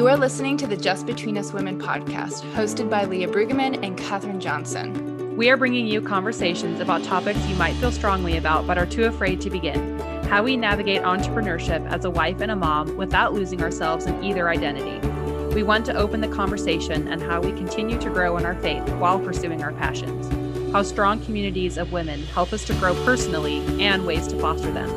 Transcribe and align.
You 0.00 0.08
are 0.08 0.16
listening 0.16 0.56
to 0.56 0.66
the 0.66 0.78
Just 0.78 1.04
Between 1.04 1.36
Us 1.36 1.52
Women 1.52 1.78
podcast, 1.78 2.40
hosted 2.54 2.88
by 2.88 3.04
Leah 3.04 3.28
Brueggemann 3.28 3.84
and 3.84 3.98
Katherine 3.98 4.40
Johnson. 4.40 5.36
We 5.36 5.50
are 5.50 5.58
bringing 5.58 5.86
you 5.86 6.00
conversations 6.00 6.80
about 6.80 7.04
topics 7.04 7.46
you 7.46 7.54
might 7.56 7.74
feel 7.74 7.92
strongly 7.92 8.38
about 8.38 8.66
but 8.66 8.78
are 8.78 8.86
too 8.86 9.04
afraid 9.04 9.42
to 9.42 9.50
begin. 9.50 10.00
How 10.22 10.42
we 10.42 10.56
navigate 10.56 11.02
entrepreneurship 11.02 11.86
as 11.90 12.06
a 12.06 12.10
wife 12.10 12.40
and 12.40 12.50
a 12.50 12.56
mom 12.56 12.96
without 12.96 13.34
losing 13.34 13.62
ourselves 13.62 14.06
in 14.06 14.24
either 14.24 14.48
identity. 14.48 15.06
We 15.54 15.62
want 15.64 15.84
to 15.84 15.94
open 15.94 16.22
the 16.22 16.28
conversation 16.28 17.06
and 17.06 17.20
how 17.20 17.42
we 17.42 17.52
continue 17.52 18.00
to 18.00 18.08
grow 18.08 18.38
in 18.38 18.46
our 18.46 18.54
faith 18.54 18.88
while 18.94 19.20
pursuing 19.20 19.62
our 19.62 19.74
passions. 19.74 20.72
How 20.72 20.82
strong 20.82 21.22
communities 21.26 21.76
of 21.76 21.92
women 21.92 22.22
help 22.22 22.54
us 22.54 22.64
to 22.64 22.74
grow 22.76 22.94
personally 23.04 23.58
and 23.84 24.06
ways 24.06 24.28
to 24.28 24.40
foster 24.40 24.72
them. 24.72 24.88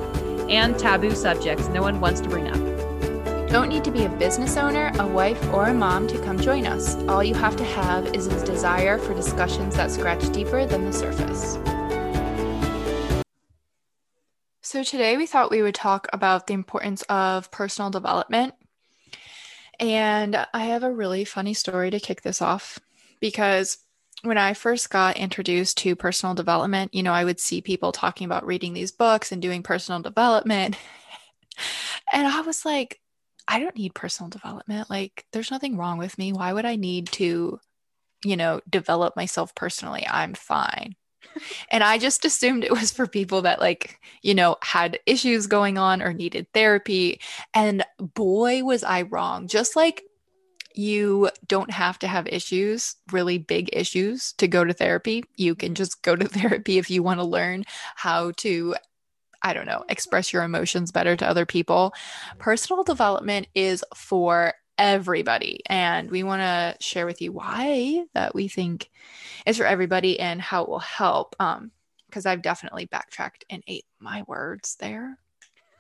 And 0.49 0.79
taboo 0.79 1.13
subjects 1.13 1.67
no 1.67 1.81
one 1.81 1.99
wants 1.99 2.21
to 2.21 2.29
bring 2.29 2.47
up. 2.47 2.72
Don't 3.53 3.69
need 3.69 3.83
to 3.83 3.91
be 3.91 4.05
a 4.05 4.09
business 4.09 4.57
owner, 4.57 4.91
a 4.97 5.05
wife, 5.05 5.39
or 5.53 5.67
a 5.67 5.73
mom 5.75 6.07
to 6.07 6.17
come 6.23 6.39
join 6.39 6.65
us. 6.65 6.95
All 7.07 7.23
you 7.23 7.35
have 7.35 7.55
to 7.57 7.63
have 7.63 8.15
is 8.15 8.25
a 8.25 8.43
desire 8.43 8.97
for 8.97 9.13
discussions 9.13 9.75
that 9.75 9.91
scratch 9.91 10.27
deeper 10.31 10.65
than 10.65 10.85
the 10.85 10.91
surface. 10.91 11.59
So, 14.61 14.81
today 14.83 15.17
we 15.17 15.27
thought 15.27 15.51
we 15.51 15.61
would 15.61 15.75
talk 15.75 16.07
about 16.11 16.47
the 16.47 16.55
importance 16.55 17.03
of 17.03 17.51
personal 17.51 17.91
development. 17.91 18.55
And 19.79 20.47
I 20.51 20.63
have 20.65 20.81
a 20.81 20.91
really 20.91 21.23
funny 21.23 21.53
story 21.53 21.91
to 21.91 21.99
kick 21.99 22.23
this 22.23 22.41
off 22.41 22.79
because 23.19 23.77
when 24.23 24.39
I 24.39 24.55
first 24.55 24.89
got 24.89 25.17
introduced 25.17 25.77
to 25.77 25.95
personal 25.95 26.33
development, 26.33 26.91
you 26.95 27.03
know, 27.03 27.13
I 27.13 27.23
would 27.23 27.39
see 27.39 27.61
people 27.61 27.91
talking 27.91 28.25
about 28.25 28.47
reading 28.47 28.73
these 28.73 28.91
books 28.91 29.31
and 29.31 29.43
doing 29.43 29.61
personal 29.61 30.01
development. 30.01 30.75
and 32.11 32.25
I 32.25 32.41
was 32.41 32.65
like, 32.65 32.99
I 33.47 33.59
don't 33.59 33.75
need 33.75 33.93
personal 33.93 34.29
development. 34.29 34.89
Like, 34.89 35.25
there's 35.31 35.51
nothing 35.51 35.77
wrong 35.77 35.97
with 35.97 36.17
me. 36.17 36.33
Why 36.33 36.53
would 36.53 36.65
I 36.65 36.75
need 36.75 37.07
to, 37.13 37.59
you 38.23 38.37
know, 38.37 38.61
develop 38.69 39.15
myself 39.15 39.53
personally? 39.55 40.05
I'm 40.09 40.33
fine. 40.33 40.95
and 41.69 41.83
I 41.83 41.97
just 41.97 42.25
assumed 42.25 42.63
it 42.63 42.71
was 42.71 42.91
for 42.91 43.07
people 43.07 43.41
that, 43.43 43.59
like, 43.59 43.99
you 44.21 44.33
know, 44.33 44.57
had 44.61 44.99
issues 45.05 45.47
going 45.47 45.77
on 45.77 46.01
or 46.01 46.13
needed 46.13 46.47
therapy. 46.53 47.19
And 47.53 47.83
boy, 47.99 48.63
was 48.63 48.83
I 48.83 49.03
wrong. 49.03 49.47
Just 49.47 49.75
like 49.75 50.03
you 50.75 51.29
don't 51.47 51.71
have 51.71 51.99
to 51.99 52.07
have 52.07 52.27
issues, 52.27 52.95
really 53.11 53.37
big 53.37 53.69
issues, 53.73 54.33
to 54.33 54.47
go 54.47 54.63
to 54.63 54.73
therapy. 54.73 55.23
You 55.35 55.55
can 55.55 55.75
just 55.75 56.01
go 56.01 56.15
to 56.15 56.27
therapy 56.27 56.77
if 56.77 56.89
you 56.89 57.03
want 57.03 57.19
to 57.19 57.25
learn 57.25 57.63
how 57.95 58.31
to 58.37 58.75
I 59.43 59.53
don't 59.53 59.65
know, 59.65 59.83
express 59.89 60.31
your 60.31 60.43
emotions 60.43 60.91
better 60.91 61.15
to 61.17 61.27
other 61.27 61.45
people. 61.45 61.93
Personal 62.39 62.83
development 62.83 63.47
is 63.53 63.83
for 63.95 64.53
everybody. 64.77 65.61
And 65.67 66.09
we 66.09 66.23
want 66.23 66.41
to 66.41 66.77
share 66.83 67.05
with 67.05 67.21
you 67.21 67.31
why 67.31 68.05
that 68.13 68.33
we 68.33 68.47
think 68.47 68.89
is 69.45 69.57
for 69.57 69.65
everybody 69.65 70.19
and 70.19 70.41
how 70.41 70.63
it 70.63 70.69
will 70.69 70.79
help. 70.79 71.35
Um, 71.39 71.71
because 72.07 72.25
I've 72.27 72.43
definitely 72.43 72.85
backtracked 72.85 73.43
and 73.49 73.63
ate 73.67 73.85
my 73.99 74.23
words 74.27 74.75
there. 74.79 75.17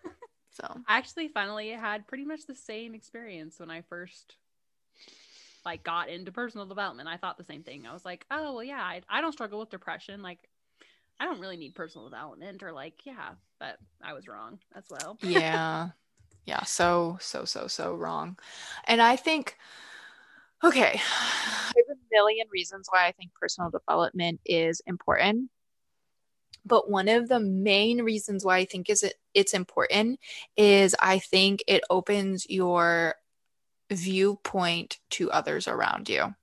So 0.55 0.67
I 0.87 0.99
actually 0.99 1.29
finally 1.29 1.69
had 1.69 2.05
pretty 2.05 2.25
much 2.25 2.45
the 2.45 2.53
same 2.53 2.93
experience 2.93 3.59
when 3.59 3.71
I 3.71 3.81
first 3.81 4.35
like 5.65 5.83
got 5.83 6.09
into 6.09 6.31
personal 6.31 6.67
development. 6.67 7.09
I 7.09 7.17
thought 7.17 7.39
the 7.39 7.43
same 7.43 7.63
thing. 7.63 7.87
I 7.87 7.91
was 7.93 8.05
like, 8.05 8.23
oh 8.29 8.53
well 8.53 8.63
yeah, 8.63 8.79
I, 8.79 9.01
I 9.09 9.21
don't 9.21 9.31
struggle 9.31 9.59
with 9.59 9.71
depression. 9.71 10.21
Like 10.21 10.47
I 11.19 11.25
don't 11.25 11.39
really 11.39 11.57
need 11.57 11.73
personal 11.73 12.07
development 12.07 12.61
or 12.61 12.71
like, 12.71 13.03
yeah, 13.03 13.31
but 13.63 13.77
I 14.05 14.13
was 14.13 14.27
wrong 14.27 14.59
as 14.75 14.83
well. 14.89 15.17
yeah. 15.23 15.89
Yeah. 16.45 16.63
So, 16.63 17.17
so, 17.21 17.45
so, 17.45 17.67
so 17.67 17.95
wrong. 17.95 18.37
And 18.85 19.01
I 19.01 19.15
think, 19.15 19.57
okay, 20.63 20.99
there's 21.75 21.97
a 21.97 22.01
million 22.11 22.47
reasons 22.51 22.87
why 22.89 23.07
I 23.07 23.13
think 23.13 23.31
personal 23.39 23.69
development 23.69 24.41
is 24.45 24.81
important. 24.85 25.49
But 26.65 26.89
one 26.89 27.07
of 27.07 27.29
the 27.29 27.39
main 27.39 28.01
reasons 28.01 28.43
why 28.43 28.57
I 28.57 28.65
think 28.65 28.89
is 28.89 29.03
it, 29.03 29.15
it's 29.33 29.53
important 29.53 30.19
is 30.57 30.95
I 30.99 31.19
think 31.19 31.63
it 31.67 31.83
opens 31.89 32.45
your 32.49 33.15
viewpoint 33.91 34.99
to 35.11 35.31
others 35.31 35.67
around 35.67 36.09
you. 36.09 36.35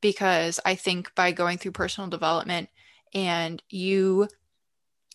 Because 0.00 0.60
I 0.64 0.76
think 0.76 1.12
by 1.14 1.32
going 1.32 1.58
through 1.58 1.72
personal 1.72 2.08
development, 2.08 2.70
and 3.12 3.62
you 3.68 4.28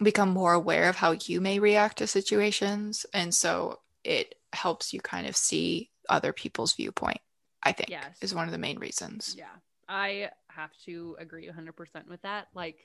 become 0.02 0.30
more 0.30 0.54
aware 0.54 0.90
of 0.90 0.96
how 0.96 1.16
you 1.26 1.40
may 1.40 1.60
react 1.60 1.98
to 2.00 2.08
situations. 2.08 3.06
And 3.14 3.34
so 3.34 3.80
it 4.04 4.36
helps 4.54 4.94
you 4.94 5.00
kind 5.00 5.28
of 5.28 5.36
see 5.36 5.90
other 6.10 6.34
people's 6.34 6.74
viewpoint, 6.74 7.22
I 7.64 7.72
think, 7.72 7.90
yes. 7.90 8.18
is 8.22 8.36
one 8.36 8.46
of 8.46 8.52
the 8.52 8.58
main 8.58 8.80
reasons. 8.80 9.36
Yeah. 9.38 9.46
I 9.88 10.30
have 10.48 10.72
to 10.86 11.16
agree 11.20 11.50
100% 11.50 12.08
with 12.10 12.22
that. 12.24 12.48
Like, 12.54 12.78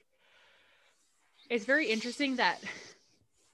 it's 1.49 1.65
very 1.65 1.91
interesting 1.91 2.37
that 2.37 2.61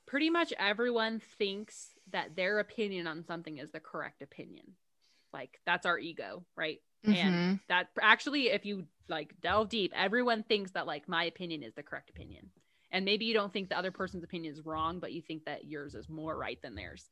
pretty 0.06 0.30
much 0.30 0.52
everyone 0.58 1.20
thinks 1.38 1.90
that 2.12 2.36
their 2.36 2.58
opinion 2.58 3.06
on 3.06 3.24
something 3.24 3.58
is 3.58 3.70
the 3.70 3.80
correct 3.80 4.22
opinion. 4.22 4.72
Like, 5.32 5.60
that's 5.64 5.86
our 5.86 5.98
ego, 5.98 6.44
right? 6.56 6.80
Mm-hmm. 7.06 7.14
And 7.14 7.60
that 7.68 7.88
actually, 8.00 8.48
if 8.48 8.64
you 8.66 8.86
like 9.08 9.40
delve 9.40 9.68
deep, 9.68 9.92
everyone 9.94 10.42
thinks 10.42 10.72
that 10.72 10.86
like 10.86 11.08
my 11.08 11.24
opinion 11.24 11.62
is 11.62 11.74
the 11.74 11.82
correct 11.82 12.10
opinion. 12.10 12.50
And 12.92 13.04
maybe 13.04 13.24
you 13.24 13.34
don't 13.34 13.52
think 13.52 13.68
the 13.68 13.78
other 13.78 13.90
person's 13.90 14.24
opinion 14.24 14.52
is 14.52 14.64
wrong, 14.64 15.00
but 15.00 15.12
you 15.12 15.20
think 15.20 15.44
that 15.44 15.64
yours 15.64 15.94
is 15.94 16.08
more 16.08 16.36
right 16.36 16.60
than 16.62 16.74
theirs. 16.74 17.10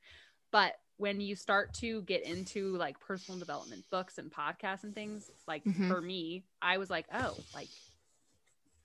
But 0.51 0.75
when 0.97 1.21
you 1.21 1.35
start 1.35 1.75
to 1.75 2.03
get 2.03 2.23
into 2.23 2.77
like 2.77 3.01
personal 3.01 3.39
development 3.41 3.85
books 3.91 4.19
and 4.19 4.31
podcasts 4.31 4.85
and 4.85 4.95
things, 4.95 5.31
like 5.49 5.65
mm-hmm. 5.65 5.89
for 5.89 6.01
me, 6.01 6.45
I 6.63 6.79
was 6.79 6.91
like, 6.91 7.07
oh, 7.13 7.37
like 7.55 7.69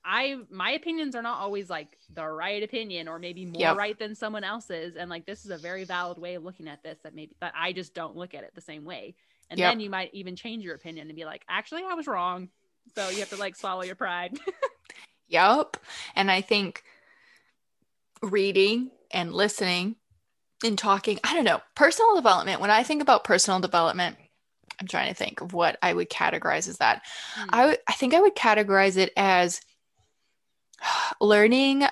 I 0.03 0.37
my 0.49 0.71
opinions 0.71 1.15
are 1.15 1.21
not 1.21 1.39
always 1.39 1.69
like 1.69 1.97
the 2.13 2.25
right 2.25 2.63
opinion 2.63 3.07
or 3.07 3.19
maybe 3.19 3.45
more 3.45 3.61
yep. 3.61 3.77
right 3.77 3.97
than 3.99 4.15
someone 4.15 4.43
else's 4.43 4.95
and 4.95 5.09
like 5.09 5.25
this 5.25 5.45
is 5.45 5.51
a 5.51 5.57
very 5.57 5.83
valid 5.83 6.17
way 6.17 6.35
of 6.35 6.43
looking 6.43 6.67
at 6.67 6.81
this 6.81 6.97
that 7.03 7.13
maybe 7.13 7.35
that 7.41 7.53
I 7.55 7.73
just 7.73 7.93
don't 7.93 8.15
look 8.15 8.33
at 8.33 8.43
it 8.43 8.55
the 8.55 8.61
same 8.61 8.85
way. 8.85 9.15
And 9.51 9.59
yep. 9.59 9.71
then 9.71 9.79
you 9.79 9.89
might 9.89 10.11
even 10.13 10.35
change 10.35 10.63
your 10.63 10.75
opinion 10.75 11.07
and 11.07 11.15
be 11.15 11.25
like, 11.25 11.43
actually 11.49 11.83
I 11.83 11.93
was 11.93 12.07
wrong. 12.07 12.49
So 12.95 13.09
you 13.09 13.19
have 13.19 13.29
to 13.29 13.35
like 13.35 13.55
swallow 13.55 13.83
your 13.83 13.95
pride. 13.95 14.39
yep. 15.29 15.77
And 16.15 16.29
I 16.29 16.41
think 16.41 16.83
reading 18.21 18.91
and 19.11 19.33
listening 19.33 19.95
and 20.63 20.77
talking, 20.77 21.19
I 21.23 21.33
don't 21.33 21.45
know, 21.45 21.61
personal 21.75 22.15
development, 22.15 22.59
when 22.59 22.71
I 22.71 22.83
think 22.83 23.01
about 23.01 23.23
personal 23.23 23.59
development, 23.59 24.17
I'm 24.79 24.87
trying 24.87 25.09
to 25.09 25.15
think 25.15 25.41
of 25.41 25.53
what 25.53 25.77
I 25.81 25.93
would 25.93 26.09
categorize 26.09 26.67
as 26.67 26.77
that. 26.77 27.03
Mm. 27.37 27.45
I, 27.49 27.57
w- 27.57 27.77
I 27.87 27.93
think 27.93 28.13
I 28.13 28.21
would 28.21 28.35
categorize 28.35 28.97
it 28.97 29.11
as 29.15 29.61
learning 31.21 31.83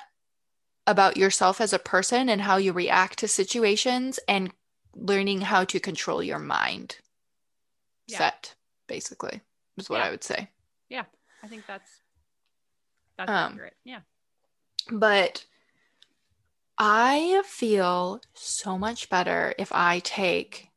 about 0.86 1.18
yourself 1.18 1.60
as 1.60 1.74
a 1.74 1.80
person 1.80 2.30
and 2.30 2.42
how 2.42 2.58
you 2.58 2.72
react 2.72 3.20
to 3.20 3.28
situations 3.28 4.20
and 4.28 4.52
learning 4.96 5.42
how 5.42 5.66
to 5.66 5.80
control 5.80 6.24
your 6.24 6.40
mind 6.40 6.98
yeah. 8.08 8.18
set 8.18 8.56
basically 8.88 9.42
is 9.78 9.90
what 9.90 10.00
yeah. 10.00 10.06
i 10.06 10.10
would 10.10 10.24
say 10.24 10.50
yeah 10.90 11.04
i 11.44 11.48
think 11.48 11.68
that's 11.68 12.00
that's 13.18 13.30
um, 13.30 13.54
accurate. 13.54 13.76
Yeah. 13.84 14.00
but 14.92 15.46
i 16.78 17.42
feel 17.46 18.22
so 18.34 18.78
much 18.78 19.10
better 19.10 19.54
if 19.58 19.72
i 19.72 20.00
take 20.00 20.70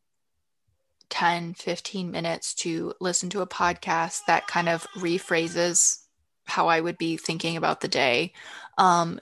10 1.10 1.54
15 1.54 2.10
minutes 2.10 2.54
to 2.54 2.94
listen 3.00 3.28
to 3.30 3.42
a 3.42 3.46
podcast 3.46 4.20
that 4.26 4.46
kind 4.46 4.68
of 4.68 4.86
rephrases 4.96 5.98
how 6.46 6.68
i 6.68 6.80
would 6.80 6.96
be 6.98 7.16
thinking 7.16 7.56
about 7.56 7.80
the 7.80 7.88
day. 7.88 8.32
Um 8.78 9.20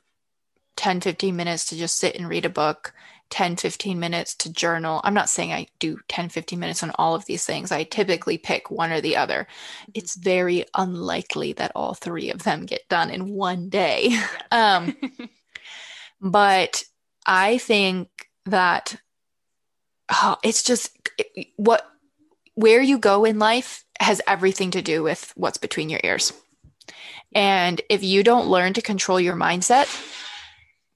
10 0.77 1.01
15 1.01 1.35
minutes 1.35 1.67
to 1.67 1.77
just 1.77 1.97
sit 1.97 2.15
and 2.15 2.29
read 2.29 2.45
a 2.45 2.51
book 2.51 2.95
10 3.31 3.57
15 3.57 3.99
minutes 3.99 4.35
to 4.35 4.53
journal. 4.53 5.01
I'm 5.05 5.15
not 5.15 5.29
saying 5.29 5.53
i 5.53 5.67
do 5.79 5.99
10 6.09 6.29
15 6.29 6.59
minutes 6.59 6.83
on 6.83 6.93
all 6.97 7.15
of 7.15 7.27
these 7.27 7.45
things. 7.45 7.73
I 7.73 7.85
typically 7.85 8.39
pick 8.39 8.71
one 8.71 8.93
or 8.93 9.01
the 9.01 9.17
other. 9.17 9.47
Mm-hmm. 9.49 9.91
it's 9.95 10.15
very 10.15 10.65
unlikely 10.75 11.53
that 11.55 11.73
all 11.75 11.95
three 11.95 12.31
of 12.31 12.43
them 12.43 12.67
get 12.67 12.89
done 12.89 13.11
in 13.11 13.29
one 13.29 13.69
day. 13.69 14.09
Yes. 14.11 14.31
um, 14.51 14.97
but 16.21 16.85
i 17.27 17.59
think 17.59 18.09
that 18.47 18.97
oh, 20.11 20.37
it's 20.43 20.63
just 20.63 20.91
what 21.57 21.87
where 22.55 22.83
you 22.83 22.99
go 22.99 23.25
in 23.25 23.39
life 23.39 23.85
has 24.01 24.21
everything 24.27 24.71
to 24.73 24.83
do 24.83 25.03
with 25.03 25.33
what's 25.37 25.59
between 25.59 25.91
your 25.91 26.01
ears. 26.03 26.33
And 27.35 27.81
if 27.89 28.03
you 28.03 28.25
don't 28.25 28.49
learn 28.49 28.73
to 28.73 28.83
control 28.83 29.21
your 29.21 29.37
mindset 29.37 29.87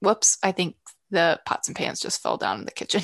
whoops 0.03 0.37
i 0.43 0.51
think 0.51 0.75
the 1.13 1.39
pots 1.45 1.67
and 1.67 1.77
pans 1.77 1.99
just 1.99 2.21
fell 2.21 2.37
down 2.37 2.59
in 2.59 2.65
the 2.65 2.71
kitchen. 2.71 3.03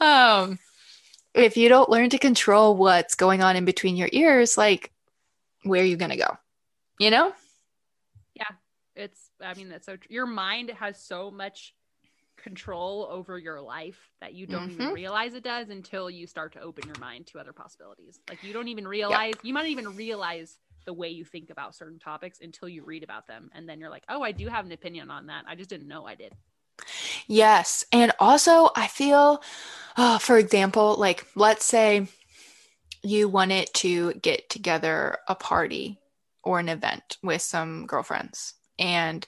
um, 0.00 0.58
if 1.34 1.56
you 1.56 1.68
don't 1.68 1.90
learn 1.90 2.08
to 2.10 2.18
control 2.18 2.76
what's 2.76 3.14
going 3.14 3.42
on 3.42 3.56
in 3.56 3.64
between 3.64 3.96
your 3.96 4.08
ears, 4.12 4.56
like 4.56 4.92
where 5.64 5.82
are 5.82 5.86
you 5.86 5.96
going 5.96 6.12
to 6.12 6.16
go? 6.16 6.36
You 6.98 7.10
know? 7.10 7.32
Yeah. 8.34 8.44
It's, 8.94 9.30
I 9.42 9.54
mean, 9.54 9.68
that's 9.68 9.86
so, 9.86 9.96
tr- 9.96 10.12
your 10.12 10.26
mind 10.26 10.70
has 10.70 11.02
so 11.02 11.30
much 11.30 11.74
control 12.36 13.08
over 13.10 13.38
your 13.38 13.60
life 13.60 14.10
that 14.20 14.34
you 14.34 14.46
don't 14.46 14.70
even 14.70 14.86
Mhm. 14.86 14.94
realize 14.94 15.34
it 15.34 15.42
does 15.42 15.70
until 15.70 16.10
you 16.10 16.26
start 16.26 16.52
to 16.52 16.60
open 16.60 16.86
your 16.86 16.98
mind 17.00 17.26
to 17.28 17.38
other 17.38 17.52
possibilities. 17.52 18.20
Like 18.28 18.42
you 18.44 18.52
don't 18.52 18.68
even 18.68 18.86
realize 18.86 19.34
you 19.42 19.54
might 19.54 19.62
not 19.62 19.68
even 19.70 19.96
realize 19.96 20.58
the 20.84 20.92
way 20.92 21.08
you 21.08 21.24
think 21.24 21.50
about 21.50 21.74
certain 21.74 21.98
topics 21.98 22.38
until 22.40 22.68
you 22.68 22.84
read 22.84 23.02
about 23.02 23.26
them 23.26 23.50
and 23.54 23.68
then 23.68 23.80
you're 23.80 23.90
like, 23.90 24.04
"Oh, 24.08 24.22
I 24.22 24.32
do 24.32 24.48
have 24.48 24.66
an 24.66 24.72
opinion 24.72 25.10
on 25.10 25.26
that. 25.26 25.44
I 25.46 25.54
just 25.54 25.70
didn't 25.70 25.88
know 25.88 26.06
I 26.06 26.14
did." 26.14 26.34
Yes. 27.26 27.84
And 27.92 28.12
also, 28.18 28.70
I 28.74 28.88
feel, 28.88 29.42
uh, 29.96 30.18
for 30.18 30.38
example, 30.38 30.96
like 30.96 31.26
let's 31.34 31.64
say 31.64 32.08
you 33.02 33.28
wanted 33.28 33.68
to 33.74 34.14
get 34.14 34.48
together 34.48 35.18
a 35.28 35.34
party 35.34 36.00
or 36.42 36.58
an 36.58 36.68
event 36.68 37.18
with 37.22 37.42
some 37.42 37.86
girlfriends. 37.86 38.54
And, 38.78 39.26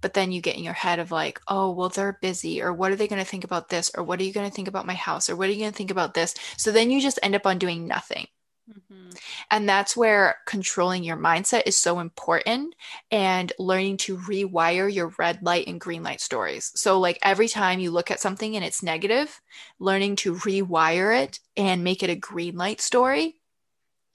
but 0.00 0.14
then 0.14 0.32
you 0.32 0.40
get 0.40 0.56
in 0.56 0.64
your 0.64 0.74
head 0.74 0.98
of 0.98 1.10
like, 1.10 1.40
oh, 1.48 1.70
well, 1.72 1.88
they're 1.88 2.18
busy, 2.20 2.62
or 2.62 2.72
what 2.72 2.90
are 2.90 2.96
they 2.96 3.08
going 3.08 3.22
to 3.22 3.28
think 3.28 3.44
about 3.44 3.68
this? 3.68 3.90
Or 3.96 4.02
what 4.02 4.20
are 4.20 4.24
you 4.24 4.32
going 4.32 4.48
to 4.48 4.54
think 4.54 4.68
about 4.68 4.86
my 4.86 4.94
house? 4.94 5.28
Or 5.28 5.36
what 5.36 5.48
are 5.48 5.52
you 5.52 5.58
going 5.58 5.70
to 5.70 5.76
think 5.76 5.90
about 5.90 6.14
this? 6.14 6.34
So 6.56 6.72
then 6.72 6.90
you 6.90 7.00
just 7.00 7.18
end 7.22 7.34
up 7.34 7.46
on 7.46 7.58
doing 7.58 7.86
nothing. 7.86 8.26
Mm-hmm. 8.68 9.10
And 9.50 9.68
that's 9.68 9.96
where 9.96 10.36
controlling 10.46 11.02
your 11.02 11.16
mindset 11.16 11.62
is 11.64 11.78
so 11.78 12.00
important 12.00 12.74
and 13.10 13.52
learning 13.58 13.96
to 13.98 14.18
rewire 14.18 14.92
your 14.92 15.12
red 15.18 15.42
light 15.42 15.66
and 15.66 15.80
green 15.80 16.02
light 16.02 16.20
stories. 16.20 16.72
So, 16.74 17.00
like 17.00 17.18
every 17.22 17.48
time 17.48 17.80
you 17.80 17.90
look 17.90 18.10
at 18.10 18.20
something 18.20 18.56
and 18.56 18.64
it's 18.64 18.82
negative, 18.82 19.40
learning 19.78 20.16
to 20.16 20.34
rewire 20.34 21.18
it 21.22 21.40
and 21.56 21.82
make 21.82 22.02
it 22.02 22.10
a 22.10 22.16
green 22.16 22.56
light 22.56 22.80
story 22.80 23.36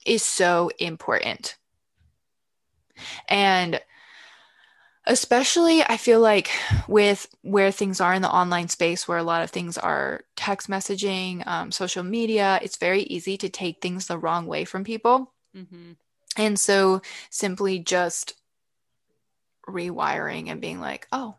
is 0.06 0.22
so 0.22 0.70
important. 0.78 1.56
And 3.28 3.80
especially, 5.06 5.82
I 5.82 5.96
feel 5.96 6.20
like 6.20 6.50
with 6.88 7.26
where 7.42 7.70
things 7.70 8.00
are 8.00 8.14
in 8.14 8.22
the 8.22 8.30
online 8.30 8.68
space, 8.68 9.06
where 9.06 9.18
a 9.18 9.22
lot 9.22 9.42
of 9.42 9.50
things 9.50 9.76
are 9.76 10.22
text 10.36 10.68
messaging, 10.68 11.46
um, 11.46 11.70
social 11.72 12.02
media, 12.02 12.58
it's 12.62 12.76
very 12.76 13.02
easy 13.02 13.36
to 13.38 13.48
take 13.48 13.80
things 13.80 14.06
the 14.06 14.18
wrong 14.18 14.46
way 14.46 14.64
from 14.64 14.84
people. 14.84 15.32
Mm-hmm. 15.56 15.92
And 16.36 16.58
so 16.58 17.02
simply 17.30 17.78
just 17.78 18.34
rewiring 19.68 20.48
and 20.48 20.60
being 20.60 20.80
like, 20.80 21.06
oh, 21.12 21.36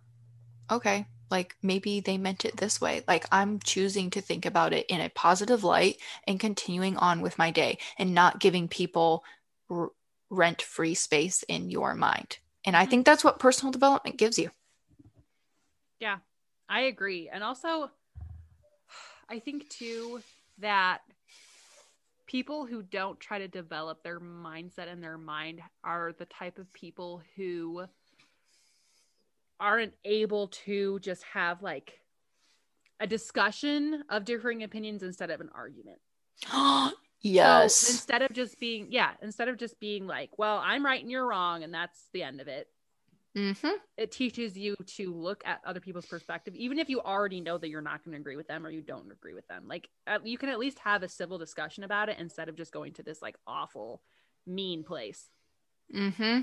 okay, 0.72 1.08
like 1.32 1.56
maybe 1.62 2.00
they 2.00 2.18
meant 2.18 2.46
it 2.46 2.58
this 2.58 2.80
way. 2.80 3.04
Like 3.08 3.26
I'm 3.32 3.60
choosing 3.60 4.10
to 4.12 4.22
think 4.22 4.46
about 4.46 4.74
it 4.74 4.86
in 4.88 5.02
a 5.02 5.10
positive 5.10 5.64
light 5.64 5.98
and 6.28 6.40
continuing 6.40 6.98
on 6.98 7.22
with 7.22 7.38
my 7.38 7.52
day 7.52 7.80
and 7.98 8.14
not 8.14 8.40
giving 8.40 8.68
people 8.68 9.24
r- 9.70 9.92
rent 10.30 10.62
free 10.62 10.96
space 10.96 11.44
in 11.44 11.70
your 11.70 11.96
mind. 11.96 12.38
And 12.66 12.76
I 12.76 12.86
think 12.86 13.06
that's 13.06 13.24
what 13.24 13.40
personal 13.40 13.72
development 13.72 14.18
gives 14.18 14.40
you. 14.40 14.50
Yeah, 16.00 16.18
I 16.68 16.82
agree. 16.82 17.30
And 17.32 17.44
also, 17.44 17.92
I 19.30 19.40
think 19.40 19.70
too 19.70 20.22
that 20.60 21.00
people 22.26 22.66
who 22.66 22.82
don't 22.82 23.20
try 23.20 23.38
to 23.40 23.48
develop 23.48 24.04
their 24.04 24.20
mindset 24.20 24.92
and 24.92 25.02
their 25.02 25.18
mind 25.18 25.62
are 25.84 26.14
the 26.18 26.26
type 26.26 26.58
of 26.58 26.72
people 26.74 27.22
who 27.36 27.86
aren't 29.60 29.94
able 30.04 30.48
to 30.48 31.00
just 31.00 31.24
have 31.24 31.62
like 31.62 32.00
a 33.00 33.08
discussion 33.08 34.04
of 34.10 34.26
differing 34.26 34.64
opinions 34.64 35.04
instead 35.04 35.30
of 35.30 35.40
an 35.40 35.50
argument. 35.54 36.00
yes. 37.34 37.76
So 37.76 37.92
instead 37.92 38.22
of 38.22 38.34
just 38.34 38.60
being, 38.60 38.88
yeah, 38.92 39.12
instead 39.22 39.48
of 39.48 39.58
just 39.58 39.80
being 39.80 40.08
like, 40.08 40.38
well, 40.38 40.62
I'm 40.64 40.86
right 40.86 41.02
and 41.02 41.10
you're 41.12 41.28
wrong, 41.28 41.64
and 41.64 41.74
that's 41.74 42.10
the 42.14 42.24
end 42.24 42.42
of 42.42 42.48
it, 42.48 42.68
mm-hmm. 43.36 43.76
it 43.98 44.12
teaches 44.12 44.58
you 44.58 44.76
to 44.98 45.14
look 45.14 45.42
at 45.46 45.62
other 45.66 45.80
people's 45.80 46.06
perspective, 46.06 46.54
even 46.56 46.80
if 46.80 46.90
you 46.90 47.02
already 47.02 47.42
know 47.42 47.58
that 47.58 47.70
you're 47.70 47.82
not 47.82 48.04
going 48.04 48.14
to 48.14 48.20
agree 48.22 48.36
with 48.36 48.48
them 48.48 48.66
or 48.66 48.70
you 48.70 48.82
don't 48.82 49.12
agree 49.12 49.34
with 49.34 49.48
them. 49.48 49.66
Like, 49.68 49.90
uh, 50.08 50.20
you 50.24 50.38
can 50.38 50.50
at 50.50 50.60
least 50.60 50.80
have 50.80 51.04
a 51.04 51.10
civil 51.10 51.38
discussion 51.38 51.84
about 51.84 52.10
it 52.10 52.18
instead 52.20 52.50
of 52.50 52.56
just 52.56 52.72
going 52.72 52.94
to 52.94 53.04
this 53.04 53.22
like 53.22 53.36
awful, 53.48 54.02
mean 54.46 54.84
place 54.84 55.30
Mm-hmm. 55.94 56.42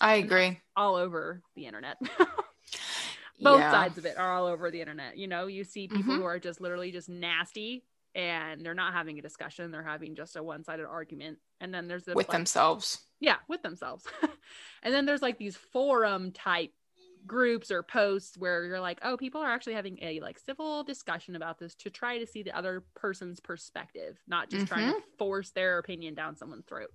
I 0.00 0.14
agree. 0.16 0.60
all 0.76 0.96
over 0.96 1.42
the 1.56 1.66
internet. 1.66 1.98
Both 3.40 3.60
Yeah. 3.60 3.70
sides 3.70 3.98
of 3.98 4.06
it 4.06 4.16
are 4.18 4.32
all 4.32 4.46
over 4.46 4.70
the 4.70 4.80
internet. 4.80 5.16
You 5.16 5.26
know, 5.28 5.46
you 5.46 5.64
see 5.64 5.88
people 5.88 6.14
Mhm. 6.14 6.18
who 6.18 6.24
are 6.24 6.38
just 6.38 6.60
literally 6.60 6.92
just 6.92 7.08
nasty 7.08 7.84
and 8.14 8.64
they're 8.64 8.74
not 8.74 8.92
having 8.92 9.18
a 9.18 9.22
discussion, 9.22 9.70
they're 9.70 9.82
having 9.82 10.14
just 10.14 10.36
a 10.36 10.42
one 10.42 10.64
sided 10.64 10.86
argument. 10.86 11.38
And 11.60 11.72
then 11.74 11.88
there's 11.88 12.04
this 12.04 12.14
With 12.14 12.28
like, 12.28 12.36
themselves. 12.36 12.98
yeah 13.20 13.36
with 13.48 13.62
themselves 13.62 14.06
and 14.82 14.92
then 14.94 15.06
there's 15.06 15.22
like 15.22 15.38
these 15.38 15.56
forum 15.56 16.30
type 16.32 16.72
groups 17.26 17.70
or 17.70 17.82
posts 17.82 18.36
where 18.36 18.64
you're 18.66 18.80
like 18.80 18.98
oh 19.02 19.16
people 19.16 19.40
are 19.40 19.50
actually 19.50 19.72
having 19.72 19.98
a 20.02 20.20
like 20.20 20.38
civil 20.38 20.84
discussion 20.84 21.36
about 21.36 21.58
this 21.58 21.74
to 21.74 21.88
try 21.88 22.18
to 22.18 22.26
see 22.26 22.42
the 22.42 22.54
other 22.56 22.84
person's 22.94 23.40
perspective 23.40 24.18
not 24.28 24.50
just 24.50 24.66
trying 24.66 24.86
to 24.88 24.92
mm-hmm. 24.92 25.16
force 25.18 25.50
their 25.50 25.78
opinion 25.78 26.14
down 26.14 26.36
someone's 26.36 26.66
throat 26.66 26.90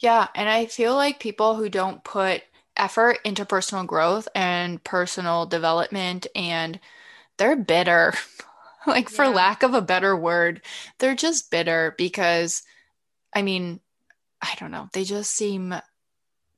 Yeah, 0.00 0.28
and 0.34 0.48
I 0.48 0.66
feel 0.66 0.94
like 0.94 1.20
people 1.20 1.56
who 1.56 1.68
don't 1.68 2.02
put 2.04 2.42
effort 2.76 3.18
into 3.24 3.44
personal 3.44 3.84
growth 3.84 4.28
and 4.34 4.82
personal 4.84 5.46
development 5.46 6.26
and 6.34 6.80
they're 7.38 7.56
bitter. 7.56 8.14
Like 8.96 9.08
for 9.08 9.24
Yeah. 9.24 9.30
lack 9.30 9.62
of 9.62 9.74
a 9.74 9.82
better 9.82 10.16
word, 10.16 10.62
they're 10.98 11.14
just 11.16 11.50
bitter 11.50 11.94
because 11.98 12.62
I 13.34 13.42
mean, 13.42 13.80
I 14.40 14.54
don't 14.58 14.70
know, 14.70 14.88
they 14.92 15.04
just 15.04 15.32
seem 15.32 15.74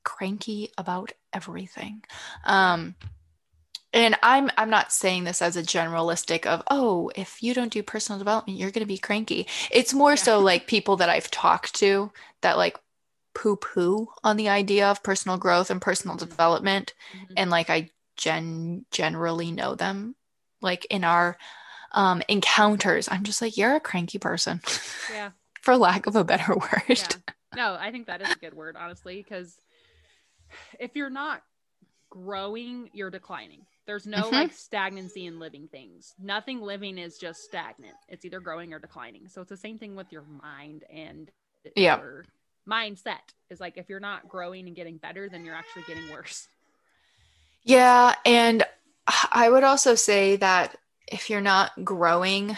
cranky 0.04 0.70
about 0.78 1.12
everything. 1.32 2.04
Um 2.44 2.94
and 3.92 4.16
I'm 4.22 4.50
I'm 4.58 4.68
not 4.70 4.92
saying 4.92 5.24
this 5.24 5.40
as 5.40 5.56
a 5.56 5.62
generalistic 5.62 6.44
of, 6.44 6.62
oh, 6.70 7.10
if 7.16 7.42
you 7.42 7.54
don't 7.54 7.72
do 7.72 7.82
personal 7.82 8.18
development, 8.18 8.58
you're 8.58 8.70
going 8.70 8.84
to 8.84 8.86
be 8.86 8.98
cranky. 8.98 9.46
It's 9.70 9.94
more 9.94 10.12
Yeah. 10.12 10.16
so 10.16 10.40
like 10.40 10.66
people 10.66 10.96
that 10.96 11.08
I've 11.08 11.30
talked 11.30 11.74
to 11.76 12.12
that 12.42 12.58
like 12.58 12.78
poo 13.34 13.56
poo 13.56 14.08
on 14.22 14.36
the 14.36 14.50
idea 14.50 14.90
of 14.90 15.02
personal 15.02 15.38
growth 15.38 15.70
and 15.70 15.80
personal 15.80 16.16
Mhm. 16.16 16.20
development. 16.20 16.92
Mhm. 17.14 17.32
And 17.38 17.50
like 17.50 17.70
I 17.70 17.90
gen 18.16 18.84
generally 18.90 19.52
know 19.52 19.74
them. 19.74 20.16
Like 20.60 20.84
in 20.90 21.02
our 21.04 21.38
um 21.92 22.22
encounters, 22.28 23.08
I'm 23.10 23.24
just 23.24 23.40
like, 23.42 23.56
you're 23.56 23.76
a 23.76 23.80
cranky 23.80 24.18
person, 24.18 24.60
yeah. 25.12 25.30
for 25.62 25.76
lack 25.76 26.06
of 26.06 26.16
a 26.16 26.24
better 26.24 26.54
word. 26.54 26.82
yeah. 26.88 27.08
No 27.54 27.76
i 27.80 27.90
think 27.90 28.06
that 28.06 28.20
is 28.22 28.30
a 28.30 28.38
good 28.38 28.54
word 28.54 28.76
honestly 28.78 29.16
because 29.22 29.56
if 30.78 30.94
you're 30.94 31.10
not 31.10 31.42
growing 32.10 32.88
you're 32.92 33.10
declining. 33.10 33.60
There's 33.86 34.06
no 34.06 34.22
Mhm. 34.24 34.32
like 34.32 34.52
stagnancy 34.52 35.26
in 35.26 35.38
living 35.38 35.68
things. 35.68 36.14
Nothing 36.18 36.60
living 36.60 36.98
is 36.98 37.18
just 37.18 37.40
stagnant. 37.40 37.96
It's 38.08 38.24
either 38.24 38.40
growing 38.40 38.72
or 38.74 38.78
declining. 38.78 39.28
So 39.28 39.40
it's 39.40 39.50
the 39.50 39.56
same 39.56 39.78
thing 39.78 39.94
with 39.94 40.12
your 40.12 40.22
mind 40.22 40.84
and 40.90 41.30
Yeah. 41.74 41.96
your 41.98 42.24
mindset. 42.68 43.32
Is 43.50 43.60
like 43.60 43.76
if 43.78 43.88
you're 43.88 44.00
not 44.00 44.28
growing 44.28 44.66
and 44.66 44.76
getting 44.76 44.98
better 44.98 45.28
then 45.28 45.44
you're 45.44 45.54
actually 45.54 45.84
getting 45.86 46.08
worse. 46.10 46.48
Yeah, 47.62 48.14
and 48.24 48.64
I 49.32 49.48
would 49.50 49.64
also 49.64 49.94
say 49.94 50.36
that 50.36 50.76
if 51.10 51.30
you're 51.30 51.40
not 51.40 51.72
growing 51.84 52.56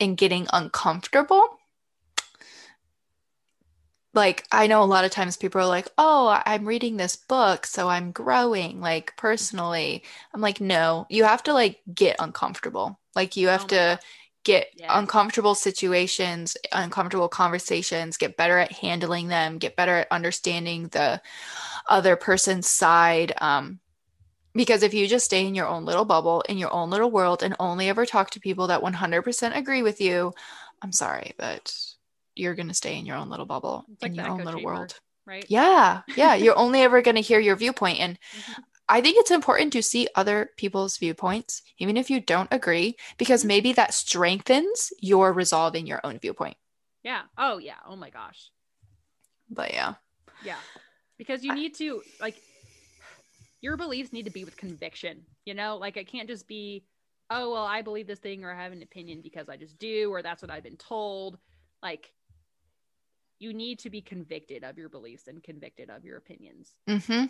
and 0.00 0.16
getting 0.16 0.46
uncomfortable, 0.52 1.58
like 4.14 4.44
I 4.50 4.66
know 4.66 4.82
a 4.82 4.84
lot 4.84 5.04
of 5.04 5.10
times 5.10 5.36
people 5.36 5.60
are 5.60 5.66
like, 5.66 5.88
"Oh, 5.98 6.40
I'm 6.46 6.64
reading 6.66 6.96
this 6.96 7.16
book, 7.16 7.66
so 7.66 7.88
I'm 7.88 8.12
growing 8.12 8.80
like 8.80 9.14
personally." 9.16 10.04
I'm 10.34 10.40
like, 10.40 10.60
"No, 10.60 11.06
you 11.10 11.24
have 11.24 11.42
to 11.44 11.52
like 11.52 11.80
get 11.94 12.16
uncomfortable. 12.18 12.98
Like 13.14 13.36
you 13.36 13.48
have 13.48 13.62
Oh 13.62 13.68
to 13.68 13.98
get 14.44 14.68
Yes. 14.74 14.90
uncomfortable 14.90 15.54
situations, 15.54 16.56
uncomfortable 16.72 17.28
conversations, 17.28 18.16
get 18.16 18.36
better 18.36 18.58
at 18.58 18.72
handling 18.72 19.28
them, 19.28 19.58
get 19.58 19.76
better 19.76 19.96
at 19.96 20.12
understanding 20.12 20.88
the 20.88 21.20
other 21.88 22.16
person's 22.16 22.68
side. 22.68 23.32
Um, 23.40 23.80
because 24.56 24.82
if 24.82 24.94
you 24.94 25.06
just 25.06 25.24
stay 25.26 25.46
in 25.46 25.54
your 25.54 25.66
own 25.68 25.84
little 25.84 26.04
bubble, 26.04 26.42
in 26.48 26.58
your 26.58 26.72
own 26.72 26.90
little 26.90 27.10
world, 27.10 27.42
and 27.42 27.54
only 27.60 27.88
ever 27.88 28.06
talk 28.06 28.30
to 28.30 28.40
people 28.40 28.66
that 28.68 28.82
100% 28.82 29.56
agree 29.56 29.82
with 29.82 30.00
you, 30.00 30.32
I'm 30.82 30.92
sorry, 30.92 31.32
but 31.38 31.74
you're 32.34 32.54
going 32.54 32.68
to 32.68 32.74
stay 32.74 32.98
in 32.98 33.06
your 33.06 33.16
own 33.16 33.30
little 33.30 33.46
bubble, 33.46 33.84
like 34.02 34.10
in 34.10 34.14
your 34.16 34.28
own 34.28 34.38
little 34.44 34.60
chamber. 34.60 34.72
world. 34.72 35.00
right 35.26 35.46
Yeah, 35.48 36.02
yeah, 36.16 36.34
you're 36.42 36.58
only 36.58 36.80
ever 36.82 37.02
going 37.02 37.16
to 37.16 37.20
hear 37.22 37.40
your 37.40 37.56
viewpoint. 37.56 38.00
And 38.00 38.18
Mhm. 38.34 38.62
I 38.88 39.00
think 39.00 39.16
it's 39.18 39.32
important 39.32 39.72
to 39.72 39.82
see 39.82 40.06
other 40.14 40.50
people's 40.56 40.96
viewpoints, 40.98 41.62
even 41.78 41.96
if 41.96 42.08
you 42.08 42.20
don't 42.20 42.48
agree, 42.52 42.96
because 43.18 43.42
Mhm. 43.42 43.48
maybe 43.48 43.72
that 43.72 43.94
strengthens 43.94 44.92
your 45.00 45.32
resolve 45.32 45.74
in 45.74 45.86
your 45.86 46.00
own 46.04 46.18
viewpoint. 46.18 46.56
yeah 47.02 47.22
oh 47.38 47.58
yeah 47.58 47.78
oh 47.86 47.96
my 47.96 48.10
gosh 48.10 48.50
But 49.50 49.72
yeah. 49.72 49.94
Yeah. 50.44 50.58
Because 51.18 51.44
you 51.44 51.54
need 51.54 51.74
to 51.76 52.02
like 52.20 52.36
your 53.66 53.76
beliefs 53.76 54.12
need 54.12 54.24
to 54.24 54.30
be 54.30 54.44
with 54.44 54.56
conviction, 54.56 55.22
you 55.44 55.52
know? 55.52 55.76
Like 55.76 55.96
it 55.96 56.06
can't 56.06 56.28
just 56.28 56.46
be, 56.46 56.84
oh 57.30 57.50
well, 57.50 57.64
I 57.64 57.82
believe 57.82 58.06
this 58.06 58.20
thing 58.20 58.44
or 58.44 58.52
I 58.52 58.62
have 58.62 58.70
an 58.70 58.80
opinion 58.82 59.22
because 59.22 59.48
I 59.48 59.56
just 59.56 59.76
do 59.78 60.08
or 60.12 60.22
that's 60.22 60.40
what 60.40 60.52
I've 60.52 60.62
been 60.62 60.76
told. 60.76 61.36
Like 61.82 62.12
you 63.40 63.52
need 63.52 63.80
to 63.80 63.90
be 63.90 64.00
convicted 64.00 64.62
of 64.62 64.78
your 64.78 64.88
beliefs 64.88 65.26
and 65.26 65.42
convicted 65.42 65.90
of 65.90 66.04
your 66.04 66.16
opinions. 66.16 66.74
Mm-hmm. 66.88 67.24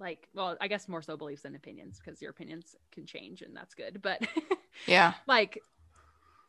like 0.00 0.26
well 0.34 0.56
i 0.60 0.66
guess 0.68 0.88
more 0.88 1.02
so 1.02 1.16
beliefs 1.16 1.42
than 1.42 1.54
opinions 1.54 2.00
because 2.02 2.20
your 2.22 2.30
opinions 2.30 2.74
can 2.90 3.04
change 3.06 3.42
and 3.42 3.54
that's 3.54 3.74
good 3.74 4.00
but 4.02 4.26
Yeah. 4.88 5.12
like 5.28 5.60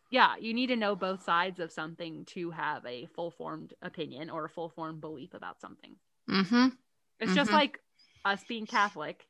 yeah 0.09 0.35
you 0.39 0.53
need 0.53 0.67
to 0.67 0.75
know 0.75 0.95
both 0.95 1.21
sides 1.23 1.59
of 1.59 1.71
something 1.71 2.23
to 2.25 2.49
have 2.51 2.83
a 2.85 3.05
full 3.15 3.29
formed 3.31 3.73
opinion 3.83 4.29
or 4.31 4.45
a 4.45 4.49
full 4.49 4.69
formed 4.69 5.01
belief 5.01 5.33
about 5.33 5.59
something 5.59 5.95
Mm-hmm. 6.29 6.67
it's 7.19 7.35
just 7.35 7.51
Mhm. 7.51 7.59
like 7.61 7.79
us 8.25 8.43
being 8.47 8.65
catholic 8.65 9.27